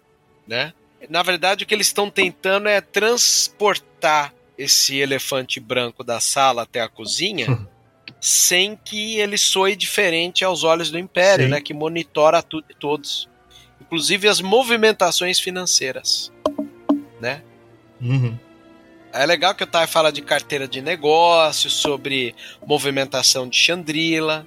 [0.47, 0.73] né?
[1.09, 6.81] Na verdade, o que eles estão tentando é transportar esse elefante branco da sala até
[6.81, 7.47] a cozinha
[8.21, 11.51] sem que ele soe diferente aos olhos do Império, Sim.
[11.53, 11.61] né?
[11.61, 13.29] Que monitora tudo e todos,
[13.81, 16.33] inclusive as movimentações financeiras,
[17.21, 17.43] né?
[18.01, 18.37] Uhum.
[19.13, 22.35] É legal que o Tai fala de carteira de negócios, sobre
[22.67, 24.47] movimentação de Chandrila,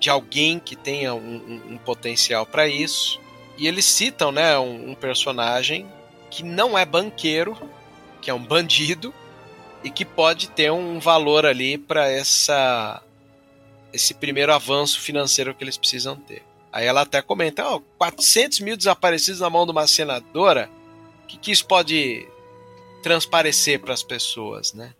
[0.00, 3.20] de alguém que tenha um, um- um potencial para isso.
[3.58, 5.86] E eles citam, né, um, um personagem
[6.30, 7.56] que não é banqueiro,
[8.22, 9.12] que é um bandido
[9.84, 13.02] e que pode ter um valor ali para essa
[13.92, 16.42] esse primeiro avanço financeiro que eles precisam ter.
[16.72, 20.70] Aí ela até comenta, ó, 400 mil desaparecidos na mão de uma senadora,
[21.24, 22.26] o que, que isso pode
[23.02, 24.92] transparecer para as pessoas, né?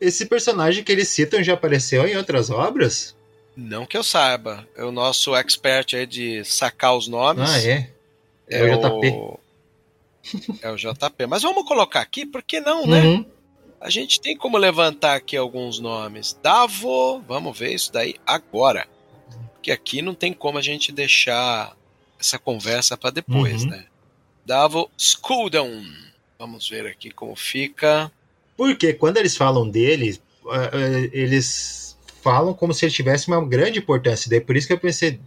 [0.00, 3.14] Esse personagem que eles citam já apareceu em outras obras?
[3.56, 4.66] Não que eu saiba.
[4.74, 7.48] É o nosso expert aí de sacar os nomes.
[7.48, 7.90] Ah, é.
[8.48, 9.40] É, É o o
[10.62, 11.26] É o JP.
[11.28, 13.02] Mas vamos colocar aqui, por que não, né?
[13.02, 13.26] Uhum.
[13.82, 16.38] A gente tem como levantar aqui alguns nomes.
[16.42, 18.86] Davo, vamos ver isso daí agora.
[19.54, 21.76] Porque aqui não tem como a gente deixar
[22.18, 23.70] essa conversa para depois, Uhum.
[23.70, 23.84] né?
[24.46, 25.82] Davo Skuldon.
[26.38, 28.10] Vamos ver aqui como fica.
[28.56, 30.20] Porque quando eles falam dele,
[30.52, 34.30] eh, eh, eles falam como se ele tivesse uma grande importância.
[34.30, 35.18] Daí por isso que eu pensei,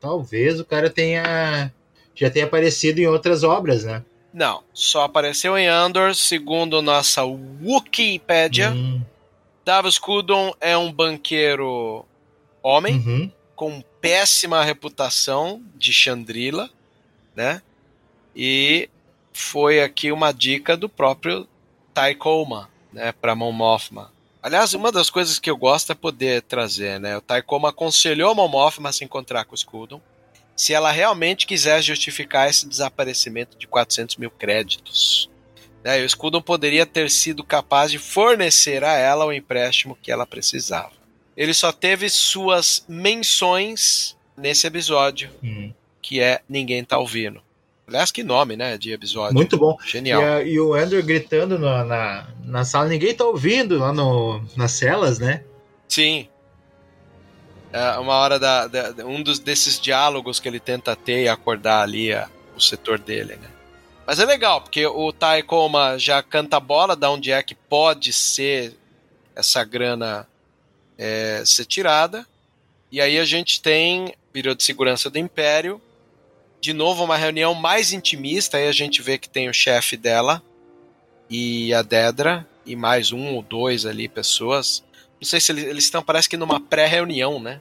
[0.00, 1.72] talvez o cara tenha
[2.14, 4.04] já tenha aparecido em outras obras, né?
[4.32, 8.70] Não, só apareceu em Andor, segundo nossa Wikipedia.
[8.70, 9.02] Hum,
[9.64, 12.04] Davos Skudon é um banqueiro
[12.62, 13.32] homem uhum.
[13.56, 16.70] com péssima reputação de Chandrila,
[17.34, 17.62] né?
[18.34, 18.88] E
[19.32, 21.48] foi aqui uma dica do próprio
[21.94, 24.12] Taikoma, né, para Mon Mothma.
[24.42, 27.16] Aliás, uma das coisas que eu gosto é poder trazer, né?
[27.16, 30.00] O Taikoma aconselhou a Mon Mothma a se encontrar com o Skudon
[30.58, 35.30] se ela realmente quiser justificar esse desaparecimento de 400 mil créditos.
[35.84, 40.26] Né, o Skudon poderia ter sido capaz de fornecer a ela o empréstimo que ela
[40.26, 40.90] precisava.
[41.36, 45.72] Ele só teve suas menções nesse episódio, Hum.
[46.02, 47.40] que é Ninguém Tá Ouvindo.
[47.86, 49.34] Aliás, que nome, né, de episódio.
[49.34, 49.76] Muito bom.
[49.86, 50.20] Genial.
[50.20, 54.42] E, a- e o Andrew gritando na, na, na sala, ninguém tá ouvindo lá no,
[54.56, 55.42] nas celas, né?
[55.88, 56.28] Sim.
[57.72, 61.82] É uma hora da, da- um dos desses diálogos que ele tenta ter e acordar
[61.82, 63.48] ali a- o setor dele, né?
[64.06, 68.74] Mas é legal, porque o Taikoma já canta bola da onde é que pode ser
[69.36, 70.26] essa grana
[70.96, 72.26] é, ser tirada.
[72.90, 75.80] E aí a gente tem período de segurança do Império.
[76.60, 78.56] De novo, uma reunião mais intimista.
[78.56, 80.42] Aí a gente vê que tem o chefe dela
[81.30, 84.82] e a Dedra e mais um ou dois ali pessoas.
[85.20, 87.60] Não sei se eles, eles estão, parece que numa pré-reunião, né?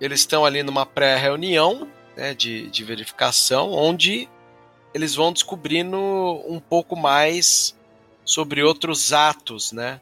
[0.00, 4.28] Eles estão ali numa pré-reunião né, de, de verificação, onde
[4.92, 5.98] eles vão descobrindo
[6.46, 7.76] um pouco mais
[8.24, 10.00] sobre outros atos, né?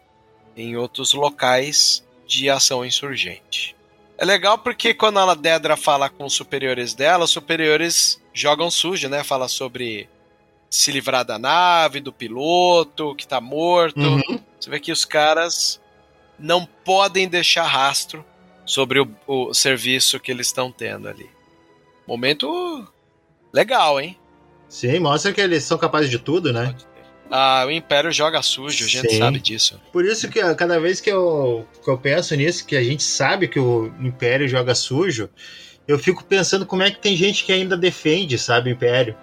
[0.56, 3.76] Em outros locais de ação insurgente.
[4.16, 9.08] É legal porque quando a Dedra fala com os superiores dela, os superiores jogam sujo,
[9.08, 9.24] né?
[9.24, 10.08] Fala sobre
[10.70, 14.00] se livrar da nave, do piloto que tá morto.
[14.00, 14.40] Uhum.
[14.58, 15.80] Você vê que os caras
[16.38, 18.24] não podem deixar rastro
[18.64, 21.28] sobre o, o serviço que eles estão tendo ali.
[22.06, 22.86] Momento
[23.52, 24.18] legal, hein?
[24.68, 26.74] Sim, mostra que eles são capazes de tudo, né?
[27.30, 29.18] Ah, o Império joga sujo, a gente Sim.
[29.18, 29.80] sabe disso.
[29.92, 33.48] Por isso que cada vez que eu, que eu penso nisso, que a gente sabe
[33.48, 35.30] que o Império joga sujo,
[35.86, 39.16] eu fico pensando como é que tem gente que ainda defende, sabe, o Império.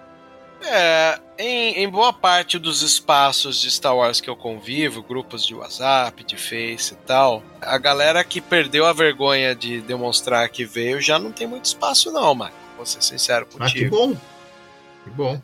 [0.64, 5.54] É, em, em boa parte dos espaços de Star Wars que eu convivo, grupos de
[5.54, 11.00] WhatsApp, de Face e tal, a galera que perdeu a vergonha de demonstrar que veio
[11.00, 12.56] já não tem muito espaço, não, Marco.
[12.76, 13.96] Vou ser sincero Ah, que contigo.
[13.96, 14.14] bom.
[15.04, 15.42] Que bom.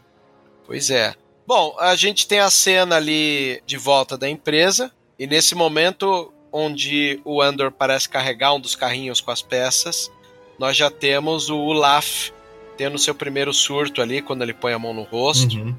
[0.66, 1.14] Pois é.
[1.46, 7.20] Bom, a gente tem a cena ali de volta da empresa, e nesse momento onde
[7.24, 10.10] o Andor parece carregar um dos carrinhos com as peças,
[10.58, 12.30] nós já temos o Olaf
[12.78, 15.56] tendo seu primeiro surto ali quando ele põe a mão no rosto.
[15.58, 15.76] Uhum.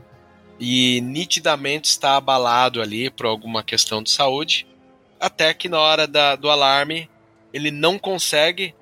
[0.61, 4.67] e nitidamente está abalado ali por alguma questão de saúde,
[5.17, 7.09] até que na hora da- do alarme
[7.53, 8.75] ele não consegue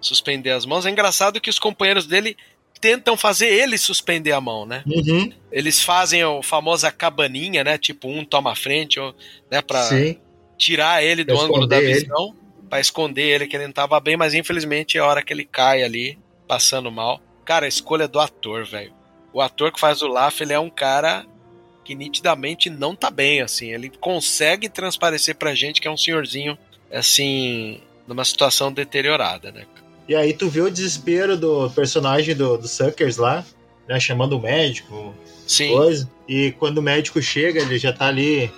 [0.00, 0.86] suspender as mãos.
[0.86, 2.34] É engraçado que os companheiros dele
[2.80, 4.82] tentam fazer ele suspender a mão, né?
[4.86, 5.30] Uhum.
[5.52, 7.76] Eles fazem a famosa cabaninha, né?
[7.76, 9.14] Tipo, um toma a frente, ou,
[9.50, 9.60] né?
[9.90, 10.16] Sim.
[10.56, 12.34] tirar ele do ângulo da visão,
[12.70, 15.44] pra esconder ele, que ele não tava bem, mas infelizmente é a hora que ele
[15.44, 17.20] cai ali, passando mal.
[17.48, 18.92] Cara, a escolha do ator, velho.
[19.32, 21.24] O ator que faz o Laugh, ele é um cara
[21.82, 23.72] que nitidamente não tá bem, assim.
[23.72, 26.58] Ele consegue transparecer pra gente que é um senhorzinho,
[26.92, 29.64] assim, numa situação deteriorada, né?
[30.06, 33.42] E aí tu vê o desespero do personagem do, do Suckers lá,
[33.88, 35.14] né, chamando o médico,
[35.46, 35.72] Sim.
[35.72, 36.10] coisa.
[36.28, 38.52] E quando o médico chega, ele já tá ali,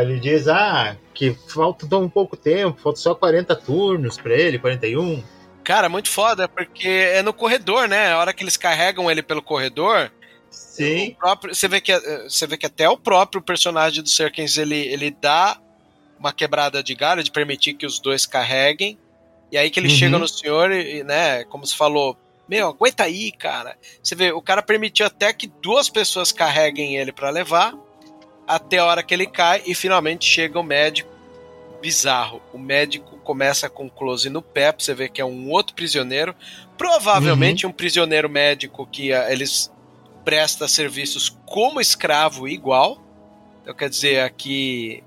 [0.00, 4.60] ele diz, ah, que falta tão um pouco tempo, falta só 40 turnos pra ele,
[4.60, 5.24] 41.
[5.68, 8.12] Cara, muito foda, porque é no corredor, né?
[8.12, 10.10] A hora que eles carregam ele pelo corredor,
[10.50, 11.08] Sim.
[11.10, 14.56] O próprio, você, vê que, eh, você vê que até o próprio personagem do Serkins
[14.56, 15.60] ele, ele dá
[16.18, 18.98] uma quebrada de galho de permitir que os dois carreguem.
[19.52, 19.94] E aí que ele Uhum.
[19.94, 22.16] chega no senhor e, né, como se falou,
[22.48, 23.76] meu, aguenta aí, cara.
[24.02, 27.74] Você vê, o cara permitiu até que duas pessoas carreguem ele pra levar,
[28.46, 31.17] até a hora que ele cai e finalmente chega o médico.
[31.80, 32.42] Bizarro.
[32.52, 36.34] O médico começa com close no pé, pra você ver que é um outro prisioneiro.
[36.76, 39.70] Provavelmente um prisioneiro médico que ah, eles
[40.24, 43.02] presta serviços como escravo igual.
[43.62, 45.02] Então, quer dizer, aqui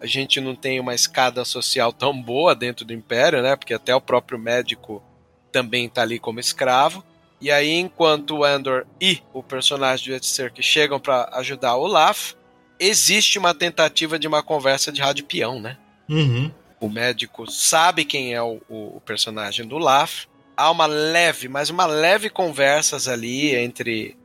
[0.00, 3.56] a gente não tem uma escada social tão boa dentro do Império, né?
[3.56, 5.02] Porque até o próprio médico
[5.50, 7.04] também tá ali como escravo.
[7.40, 12.32] E aí, enquanto o Andor e o personagem do que chegam para ajudar o Olaf,
[12.78, 15.76] existe uma tentativa de uma conversa de rádio peão, né?
[16.08, 16.50] Uhum.
[16.80, 20.26] O médico sabe quem é o, o- personagem do Laf.
[20.56, 24.16] Há uma leve, mas uma leve conversas ali entre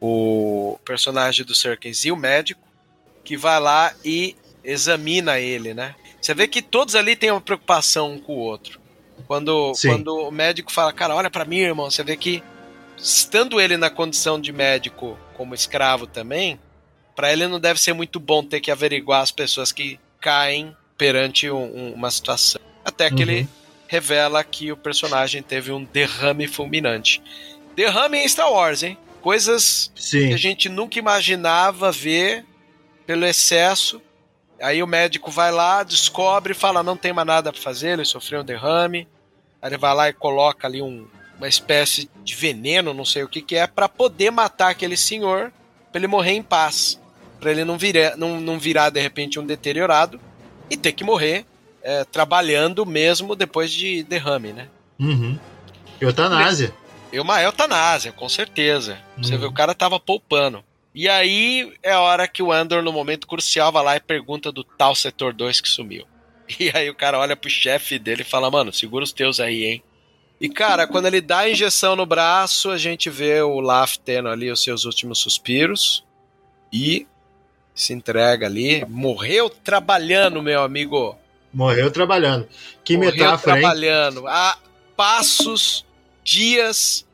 [0.00, 2.60] o personagem do Serkins e o médico,
[3.22, 5.94] que vai lá e examina ele, né?
[6.20, 8.80] Você vê que todos ali têm uma preocupação um com o outro.
[9.26, 9.88] Quando, Sim.
[9.88, 12.42] quando o médico fala, cara, olha pra mim, irmão, você vê que
[12.96, 16.58] estando ele na condição de médico como escravo também,
[17.14, 21.50] pra ele não deve ser muito bom ter que averiguar as pessoas que caem perante
[21.50, 22.60] um- um- uma situação.
[22.84, 23.30] Até que Uhum.
[23.30, 23.48] ele
[23.88, 27.22] revela que o personagem teve um derrame fulminante.
[27.76, 28.96] Derrame em Star Wars, hein?
[29.20, 30.32] Coisas que Sim.
[30.34, 32.44] a gente nunca imaginava ver
[33.06, 34.00] pelo excesso.
[34.60, 38.04] Aí o médico vai lá, descobre e fala: não tem mais nada pra fazer, ele
[38.04, 39.08] sofreu um derrame.
[39.60, 43.28] Aí ele vai lá e coloca ali um- uma espécie de veneno, não sei o
[43.28, 45.50] que, que é, pra poder matar aquele senhor,
[45.90, 47.00] pra ele morrer em paz.
[47.40, 47.76] Pra ele não,
[48.16, 50.20] não, não virar de repente um deteriorado
[50.70, 51.44] e ter que morrer
[51.82, 54.68] é, trabalhando mesmo depois de derrame, né?
[54.98, 55.38] Uhum.
[56.00, 56.72] Eutanásia.
[57.12, 58.98] E uma eutanásia, com certeza.
[59.16, 59.40] Você Uhum.
[59.40, 60.64] vê, o cara tava poupando.
[60.94, 64.50] E aí é a hora que o Andor, no momento crucial, vai lá e pergunta
[64.52, 66.04] do tal setor 2 que sumiu.
[66.60, 69.64] E aí o cara olha pro chefe dele e fala, mano, segura os teus aí,
[69.64, 69.82] hein?
[70.40, 74.28] E cara, quando ele dá a injeção no braço, a gente vê o Laf tendo
[74.28, 76.04] ali os seus últimos suspiros.
[76.72, 77.06] E
[77.74, 78.84] se entrega ali.
[78.88, 81.16] Morreu trabalhando, meu amigo.
[81.52, 82.48] Morreu trabalhando.
[82.84, 83.60] Que Morreu metáfora, hein?
[83.62, 84.26] trabalhando.
[84.26, 84.58] A
[84.96, 85.84] passos,
[86.22, 87.04] dias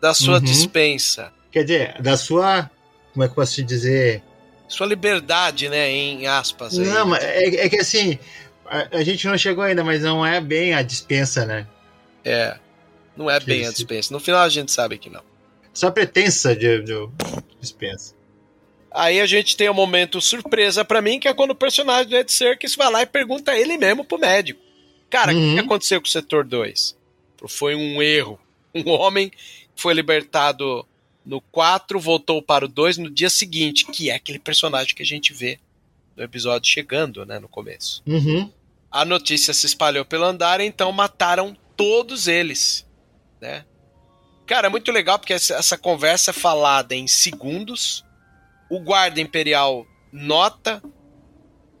[0.00, 0.40] da sua Uhum.
[0.44, 1.32] dispensa.
[1.50, 2.70] Quer dizer, da sua.
[3.12, 4.22] Como é que eu posso te dizer?
[4.68, 5.90] Sua liberdade, né?
[5.90, 6.78] Em aspas.
[6.78, 6.84] aí.
[6.86, 8.18] Não, mas é, é que assim.
[8.66, 11.66] A, a gente não chegou ainda, mas não é bem a dispensa, né?
[12.24, 12.56] É.
[13.16, 14.12] Não é bem a dispensa.
[14.12, 15.22] No final a gente sabe que não.
[15.72, 17.08] Só pretensa de, de
[17.60, 18.14] dispensa.
[18.90, 22.16] Aí a gente tem um momento surpresa pra mim, que é quando o personagem do
[22.16, 24.60] Ed Serkis vai lá e pergunta ele mesmo pro médico.
[25.10, 25.54] Cara, o que Uhum.
[25.54, 26.96] que aconteceu com o setor 2?
[27.48, 28.38] Foi um erro.
[28.74, 29.30] Um homem
[29.76, 30.86] foi libertado
[31.24, 35.06] no 4, voltou para o 2 no dia seguinte, que é aquele personagem que a
[35.06, 35.58] gente vê
[36.16, 38.02] no episódio chegando, né, no começo.
[38.06, 38.50] Uhum.
[38.90, 42.86] A notícia se espalhou pelo andar, então mataram todos eles,
[43.40, 43.64] né?
[44.46, 48.04] Cara, é muito legal porque essa, essa conversa é falada em segundos.
[48.70, 50.82] O guarda imperial nota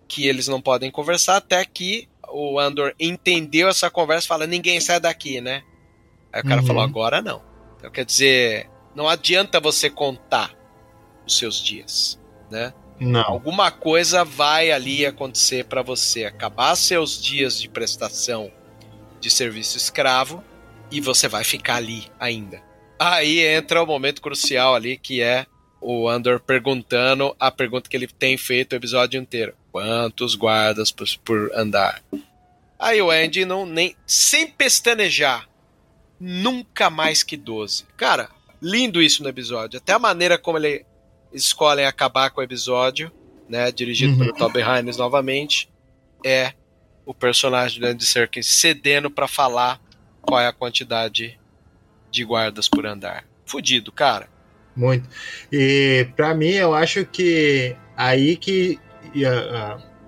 [0.06, 4.80] que eles não podem conversar até que o Andor entendeu essa conversa e fala: ninguém
[4.80, 5.62] sai daqui, né?
[6.32, 6.66] Aí o cara Uhum.
[6.66, 7.42] falou: agora não.
[7.76, 10.54] Então quer dizer, não adianta você contar
[11.26, 12.18] os seus dias,
[12.50, 12.72] né?
[12.98, 13.22] Não.
[13.22, 18.50] Alguma coisa vai ali acontecer para você acabar seus dias de prestação
[19.20, 20.42] de serviço escravo
[20.90, 22.60] e você vai ficar ali ainda.
[22.98, 25.46] Aí entra o momento crucial ali que é
[25.80, 31.06] o Andor perguntando a pergunta que ele tem feito o episódio inteiro: quantos guardas por,
[31.24, 32.02] por andar?
[32.78, 35.48] Aí o Andy não nem sem pestanejar,
[36.20, 37.84] nunca mais que 12.
[37.96, 38.28] Cara,
[38.62, 39.78] lindo isso no episódio.
[39.78, 40.84] Até a maneira como ele
[41.32, 43.10] escolhem acabar com o episódio,
[43.48, 44.18] né, dirigido Uhum.
[44.18, 45.68] pelo Toby Hines novamente,
[46.24, 46.52] é
[47.04, 49.80] o personagem do Andy Serkis cedendo pra falar
[50.22, 51.38] qual é a quantidade
[52.10, 53.24] de guardas por andar.
[53.46, 54.28] Fudido, cara.
[54.78, 55.08] Muito.
[55.52, 58.78] E pra mim, eu acho que aí que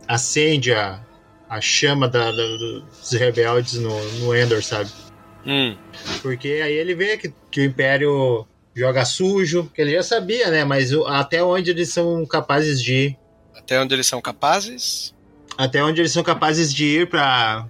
[0.07, 1.01] acende a,
[1.49, 4.89] a chama da- da- dos rebeldes no, no Endor, sabe?
[5.45, 5.77] Hum,
[6.23, 10.65] Porque aí ele vê que, que o Império joga sujo, que ele já sabia, né?
[10.65, 13.19] Mas até onde eles são capazes de ir.
[13.57, 15.15] até onde eles são capazes.
[15.59, 17.67] Até onde eles são capazes de ir pra,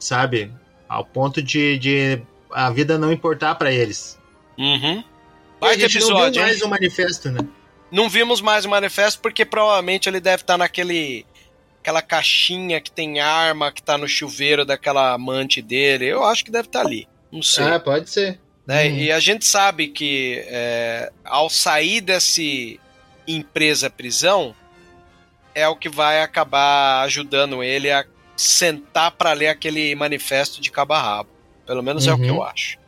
[0.00, 0.50] sabe?
[0.88, 2.22] Ao ponto de, de
[2.52, 4.18] a vida não importar pra eles.
[4.58, 5.04] Uhum.
[5.60, 7.40] Baita gente não episódio, viu mais o manifesto, né?
[7.90, 11.26] Não vimos mais o manifesto porque provavelmente ele deve estar naquele
[11.80, 16.06] aquela caixinha que tem arma que tá no chuveiro daquela amante dele.
[16.06, 17.08] Eu acho que deve estar ali.
[17.32, 17.64] Não sei.
[17.64, 18.38] Ah, pode ser.
[18.66, 18.84] né?
[18.88, 18.96] Hum.
[18.96, 22.78] E a gente sabe que é, ao sair desse
[23.26, 24.54] empresa prisão
[25.54, 28.04] é o que vai acabar ajudando ele a
[28.36, 31.30] sentar para ler aquele manifesto de cabo a rabo.
[31.66, 32.36] Pelo menos é o que Uhum.
[32.36, 32.78] eu acho.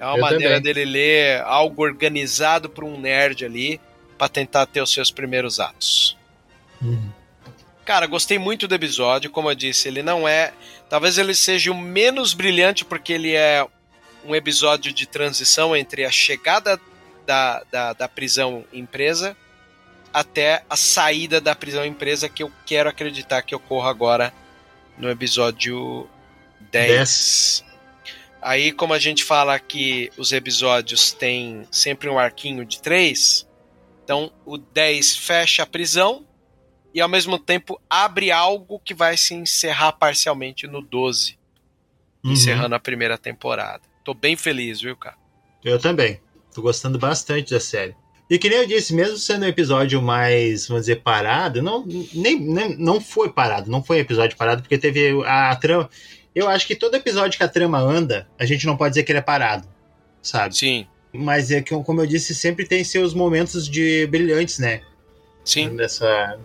[0.00, 0.74] É uma Eu maneira também.
[0.74, 3.80] dele ler algo organizado por um nerd ali
[4.16, 6.16] para tentar ter os seus primeiros atos.
[6.82, 7.10] Uhum.
[7.84, 10.52] Cara, gostei muito do episódio, como eu disse, ele não é.
[10.90, 13.66] Talvez ele seja o menos brilhante porque ele é
[14.24, 16.78] um episódio de transição entre a chegada
[17.26, 19.36] da, da, da prisão empresa
[20.12, 24.32] até a saída da prisão empresa, que eu quero acreditar que ocorra agora
[24.96, 26.08] no episódio
[26.72, 26.88] 10.
[26.90, 27.64] Dez.
[28.40, 33.46] Aí, como a gente fala que os episódios têm sempre um arquinho de três,
[34.04, 36.24] então o 10 fecha a prisão
[36.94, 41.36] e ao mesmo tempo abre algo que vai se encerrar parcialmente no 12,
[42.24, 42.32] Uhum.
[42.32, 43.82] encerrando a primeira temporada.
[44.04, 45.16] Tô bem feliz, viu, cara?
[45.64, 46.20] Eu também.
[46.54, 47.94] Tô gostando bastante da série.
[48.30, 52.38] E que nem eu disse, mesmo sendo um episódio mais, vamos dizer, parado, não, nem,
[52.38, 55.88] nem- não foi parado, não foi um episódio parado, porque teve a, trama.
[56.38, 59.10] Eu acho que todo episódio que a trama anda, a gente não pode dizer que
[59.10, 59.66] ele é parado,
[60.22, 60.56] sabe?
[60.56, 64.82] Sim, Mas é que, como eu disse, sempre tem seus momentos de brilhantes, né?
[65.44, 66.38] sim, Nessa.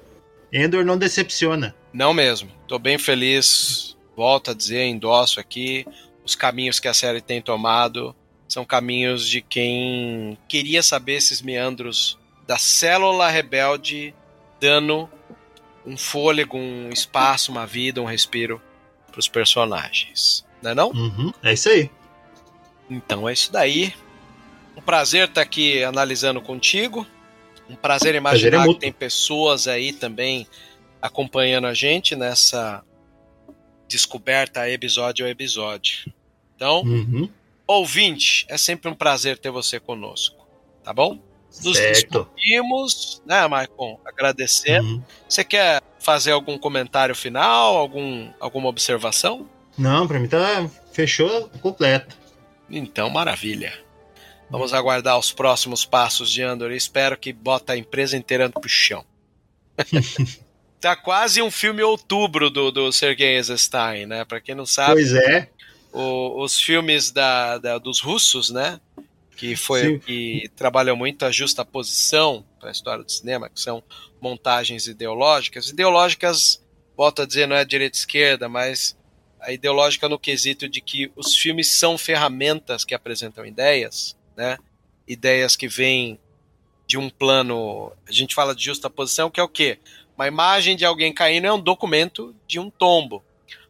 [0.51, 1.75] Endor não decepciona.
[1.93, 2.49] não mesmo.
[2.67, 3.95] Tô bem feliz.
[4.17, 5.85] Volto a dizer, endosso aqui.
[6.25, 8.15] Os caminhos que a série tem tomado
[8.47, 12.17] são caminhos de quem queria saber esses meandros
[12.47, 14.11] da célula rebelde
[14.59, 15.07] dando
[15.85, 18.59] um fôlego, um espaço, uma vida, um respiro
[19.13, 20.43] para os personagens.
[20.61, 20.89] Não é não?
[20.89, 21.89] Uhum, é isso aí.
[22.89, 23.93] Então é isso daí.
[24.75, 27.05] Um prazer estar aqui analisando contigo.
[27.69, 30.47] Um prazer imaginar Prazer é que tem pessoas aí também
[31.01, 32.83] acompanhando a gente nessa
[33.87, 36.11] descoberta episódio a episódio.
[36.55, 37.29] Então, Uhum,
[37.67, 40.47] ouvinte, é sempre um prazer ter você conosco,
[40.83, 41.19] tá bom?
[41.63, 42.27] Nos certo.
[42.35, 43.99] despedimos, né, Maicon?
[44.05, 44.81] Agradecer.
[44.81, 45.03] Uhum.
[45.27, 49.47] Você quer fazer algum comentário final, algum, alguma observação?
[49.77, 50.69] Não, pra mim tá.
[50.91, 52.15] Fechou completo.
[52.69, 53.73] Então, maravilha.
[54.49, 58.69] Vamos aguardar os próximos passos de Andor e espero que bota a empresa inteira pro
[58.69, 59.03] chão.
[60.79, 64.25] tá quase um filme outubro do, do Sergei Eisenstein, né?
[64.25, 65.49] Pra quem não sabe, Pois é.
[65.91, 68.79] o- os filmes da, da- dos russos, né?
[69.35, 69.99] Que foi Sim.
[69.99, 73.83] que trabalham muito a justa posição para a história do cinema, que são
[74.21, 75.69] montagens ideológicas.
[75.69, 76.63] Ideológicas,
[76.95, 78.95] volto a dizer, não é direita esquerda, mas
[79.39, 84.57] a ideológica no quesito de que os filmes são ferramentas que apresentam ideias, né?
[85.07, 86.17] Ideias que vêm
[86.87, 87.91] de um plano.
[88.07, 89.79] A gente fala de justa posição, que é o quê?
[90.15, 93.23] Uma imagem de alguém caindo é um documento de um tombo.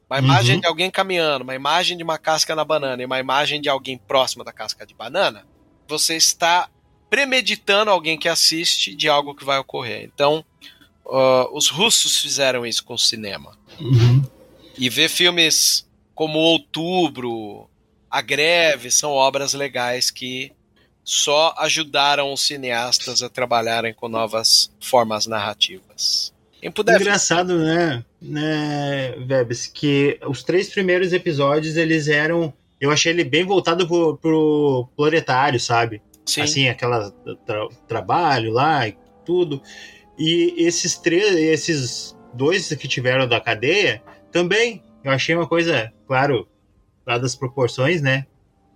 [0.10, 0.26] Uma Uhum.
[0.26, 3.70] imagem de alguém caminhando, uma imagem de uma casca na banana e uma imagem de
[3.70, 5.48] alguém próxima da casca de banana,
[5.88, 6.70] você está
[7.10, 10.04] premeditando alguém que assiste de algo que vai ocorrer.
[10.04, 10.44] Então,
[11.06, 13.58] uh, os russos fizeram isso com o cinema.
[13.80, 14.24] Uhum.
[14.78, 17.70] E ver filmes como Outubro,
[18.10, 20.52] A Greve, são obras legais que
[21.04, 26.34] só ajudaram os cineastas a trabalharem com novas formas narrativas.
[26.74, 26.96] Puder.
[27.00, 32.54] Engraçado, né, né, Vebs, que os três primeiros episódios eles eram.
[32.84, 36.02] Eu achei ele bem voltado pro, pro proletário, sabe?
[36.26, 36.42] Sim.
[36.42, 37.12] Assim, aquela
[37.46, 39.62] tra trabalho lá e tudo.
[40.20, 44.04] E esses três, esses dois que tiveram da cadeia,
[44.34, 46.46] também eu achei uma coisa, claro,
[47.06, 48.26] dadas as proporções, né?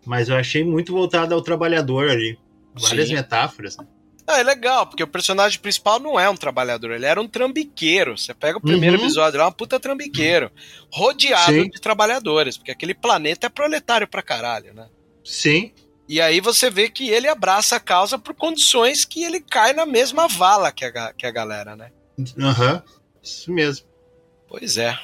[0.06, 2.40] Mas eu achei muito voltado ao trabalhador ali.
[2.80, 3.16] Várias Sim.
[3.16, 3.76] metáforas.
[3.76, 3.86] Né?
[4.30, 8.18] Ah, é legal, porque o personagem principal não é um trabalhador, ele era um trambiqueiro.
[8.18, 9.04] Você pega o primeiro Uhum.
[9.06, 10.52] episódio, ele é uma puta trambiqueiro.
[10.92, 11.70] Rodeado Sim.
[11.70, 14.90] de trabalhadores, porque aquele planeta é proletário pra caralho, né?
[15.24, 15.72] Sim,
[16.10, 19.86] E aí você vê que ele abraça a causa por condições que ele cai na
[19.86, 21.92] mesma vala que a, que a galera, né?
[22.40, 22.82] aham,
[23.24, 23.86] isso mesmo.
[24.48, 24.98] Pois é.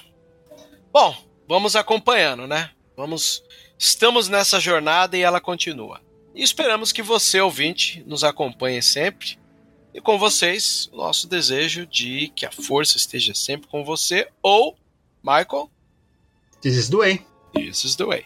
[0.91, 1.15] Bom,
[1.47, 2.71] vamos acompanhando, né?
[2.95, 3.43] Vamos.
[3.77, 5.99] Estamos nessa jornada e ela continua.
[6.35, 9.37] E esperamos que você, ouvinte, nos acompanhe sempre.
[9.93, 14.27] E com vocês, o nosso desejo de que a força esteja sempre com você.
[14.41, 14.75] Ou,
[15.23, 15.69] Michael,
[16.61, 17.25] This is the way.
[17.53, 18.25] this is the way.